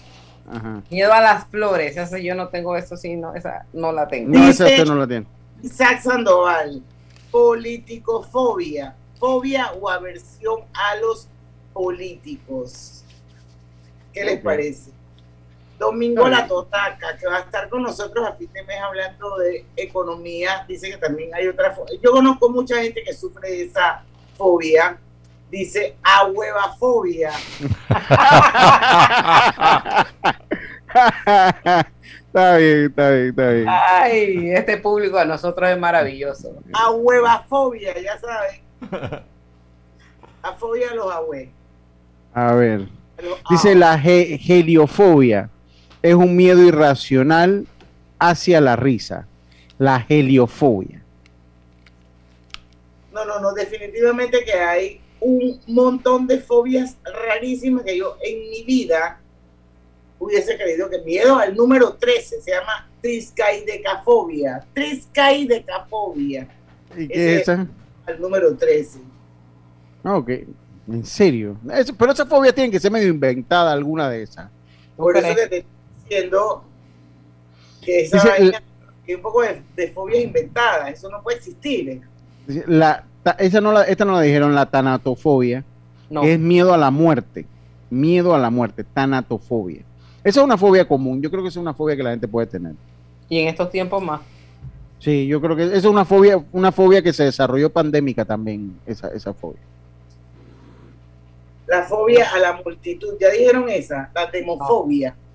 [0.50, 0.82] Ajá.
[0.90, 1.96] Miedo a las flores.
[1.96, 4.36] Esa yo no tengo eso, sí, no, esa no la tengo.
[4.36, 5.26] No, esa usted no la tiene.
[5.62, 6.82] Isaac Sandoval,
[7.30, 11.28] politicofobia, fobia o aversión a los
[11.72, 13.04] políticos.
[14.12, 14.97] ¿Qué les parece?
[15.78, 16.46] Domingo La.
[16.46, 20.90] Totaca, que va a estar con nosotros a fin de mes hablando de economía, dice
[20.90, 21.98] que también hay otra fobia.
[22.02, 24.02] Yo conozco mucha gente que sufre de esa
[24.36, 24.98] fobia.
[25.50, 27.30] Dice ahuevafobia.
[30.88, 33.66] está bien, está bien, está bien.
[33.68, 36.54] Ay, este público a nosotros es maravilloso.
[36.72, 38.60] Ahuevafobia, ya saben.
[40.42, 41.48] A fobia a los ahues.
[42.34, 42.88] A ver.
[43.18, 45.50] a Dice la ge- heliofobia.
[46.02, 47.66] Es un miedo irracional
[48.18, 49.26] hacia la risa.
[49.78, 51.02] La heliofobia.
[53.12, 58.64] No, no, no, definitivamente que hay un montón de fobias rarísimas que yo en mi
[58.64, 59.20] vida
[60.18, 64.64] hubiese creído que miedo al número 13 se llama triscaidecafobia.
[64.72, 66.48] Triscaidecafobia.
[66.96, 67.66] ¿Y qué es esa?
[68.06, 69.00] Al número 13.
[70.04, 70.30] Ah, ok.
[70.88, 71.56] En serio.
[71.98, 74.50] Pero esa fobia tiene que ser medio inventada alguna de esas.
[74.96, 75.66] Por eso que te
[76.08, 76.64] diciendo
[77.82, 78.62] que esa Dice, vaina
[79.06, 80.90] es un poco de, de fobias inventadas.
[80.92, 81.88] Eso no puede existir.
[81.88, 82.62] ¿eh?
[82.66, 85.64] La, ta- esa no la, esta no la dijeron, la tanatofobia.
[86.10, 86.22] No.
[86.22, 87.46] que es miedo a la muerte.
[87.90, 89.82] Miedo a la muerte, tanatofobia.
[90.24, 91.20] Esa es una fobia común.
[91.22, 92.74] Yo creo que esa es una fobia que la gente puede tener.
[93.28, 94.20] Y en estos tiempos más.
[94.98, 98.78] Sí, yo creo que esa es una fobia, una fobia que se desarrolló pandémica también,
[98.84, 99.60] esa, esa fobia.
[101.66, 103.14] La fobia a la multitud.
[103.20, 104.10] ¿Ya dijeron esa?
[104.14, 105.10] La demofobia.
[105.10, 105.27] No.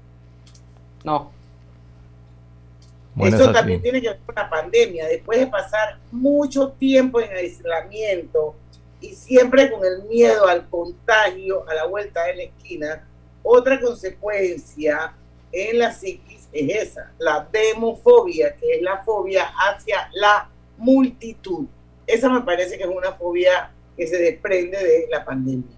[3.16, 5.08] Bueno, Eso también tiene que ver con la pandemia.
[5.08, 8.56] Después de pasar mucho tiempo en aislamiento
[9.00, 13.08] y siempre con el miedo al contagio a la vuelta de la esquina,
[13.44, 15.14] otra consecuencia
[15.52, 21.66] en la psiquis es esa, la demofobia, que es la fobia hacia la multitud.
[22.08, 25.78] Esa me parece que es una fobia que se desprende de la pandemia.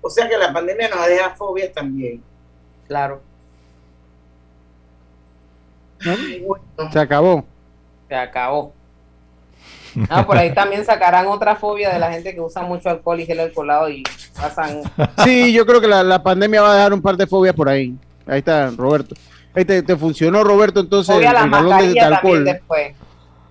[0.00, 2.22] O sea que la pandemia nos deja fobias también.
[2.86, 3.22] Claro.
[6.92, 7.44] Se acabó.
[8.08, 8.72] Se acabó.
[10.08, 13.26] Ah, por ahí también sacarán otra fobia de la gente que usa mucho alcohol y
[13.26, 14.02] gel alcoholado y
[14.36, 14.82] pasan.
[15.24, 17.68] Sí, yo creo que la, la pandemia va a dejar un par de fobias por
[17.68, 17.94] ahí.
[18.26, 19.14] Ahí está, Roberto.
[19.52, 22.44] Ahí te, te funcionó, Roberto, entonces el galón de, alcohol.
[22.44, 22.94] después.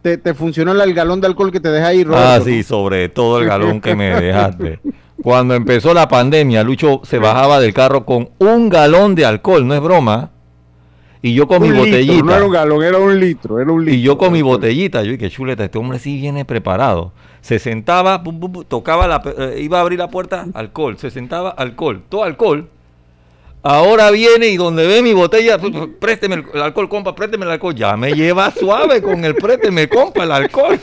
[0.01, 2.25] Te, te funcionó el, el galón de alcohol que te deja ahí, Roberto.
[2.25, 4.79] Ah, sí, sobre todo el galón que me dejaste.
[5.21, 9.73] Cuando empezó la pandemia, Lucho se bajaba del carro con un galón de alcohol, no
[9.75, 10.31] es broma.
[11.21, 12.23] Y yo con mi litro, botellita.
[12.23, 13.93] no era un galón, era un litro, era un litro.
[13.93, 17.11] Y yo con mi botellita, yo dije, chuleta, este hombre sí viene preparado.
[17.41, 20.97] Se sentaba, pum, pum, pum, tocaba la, eh, iba a abrir la puerta, alcohol.
[20.97, 22.69] Se sentaba, alcohol, todo alcohol.
[23.61, 25.59] Ahora viene y donde ve mi botella,
[25.99, 27.75] présteme el, el alcohol, compa, présteme el alcohol.
[27.75, 30.79] Ya me lleva suave con el présteme, compa, el alcohol.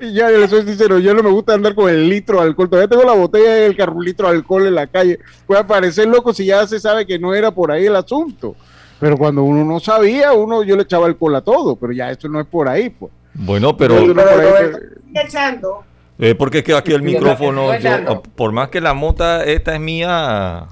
[0.00, 2.44] Y ya, yo le soy sincero, yo no me gusta andar con el litro de
[2.46, 2.70] alcohol.
[2.70, 5.18] Todavía tengo la botella del carro litro de alcohol en la calle.
[5.46, 8.56] Puede parecer loco si ya se sabe que no era por ahí el asunto.
[9.00, 12.28] Pero cuando uno no sabía, uno yo le echaba alcohol a todo, pero ya esto
[12.28, 13.10] no es por ahí, pues.
[13.34, 15.84] Bueno, pero por ahí, pues, echando.
[16.18, 19.80] eh, porque es que aquí el micrófono, yo, por más que la mota esta es
[19.80, 20.66] mía,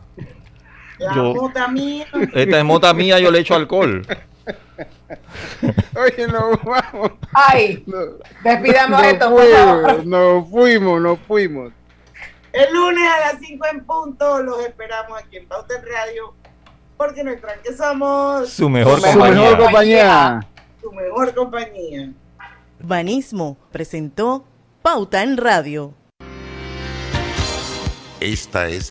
[0.99, 2.07] La Yo- mota mía.
[2.35, 4.05] esta es mota mía, yo le echo alcohol.
[5.97, 7.13] Oye, no, vamos.
[7.33, 7.85] Ay,
[8.45, 11.73] despidamos Nos esto, fuimos, nos fuimos, nos fuimos.
[12.53, 16.35] El lunes a las 5 en punto los esperamos aquí en Pauta en Radio,
[16.99, 19.35] porque nuestra que somos Su mejor Su compañía.
[19.41, 20.47] mejor compañía.
[20.83, 22.13] su mejor compañía.
[22.81, 24.45] Urbanismo presentó
[24.83, 25.95] Pauta en Radio.
[28.21, 28.85] Esta es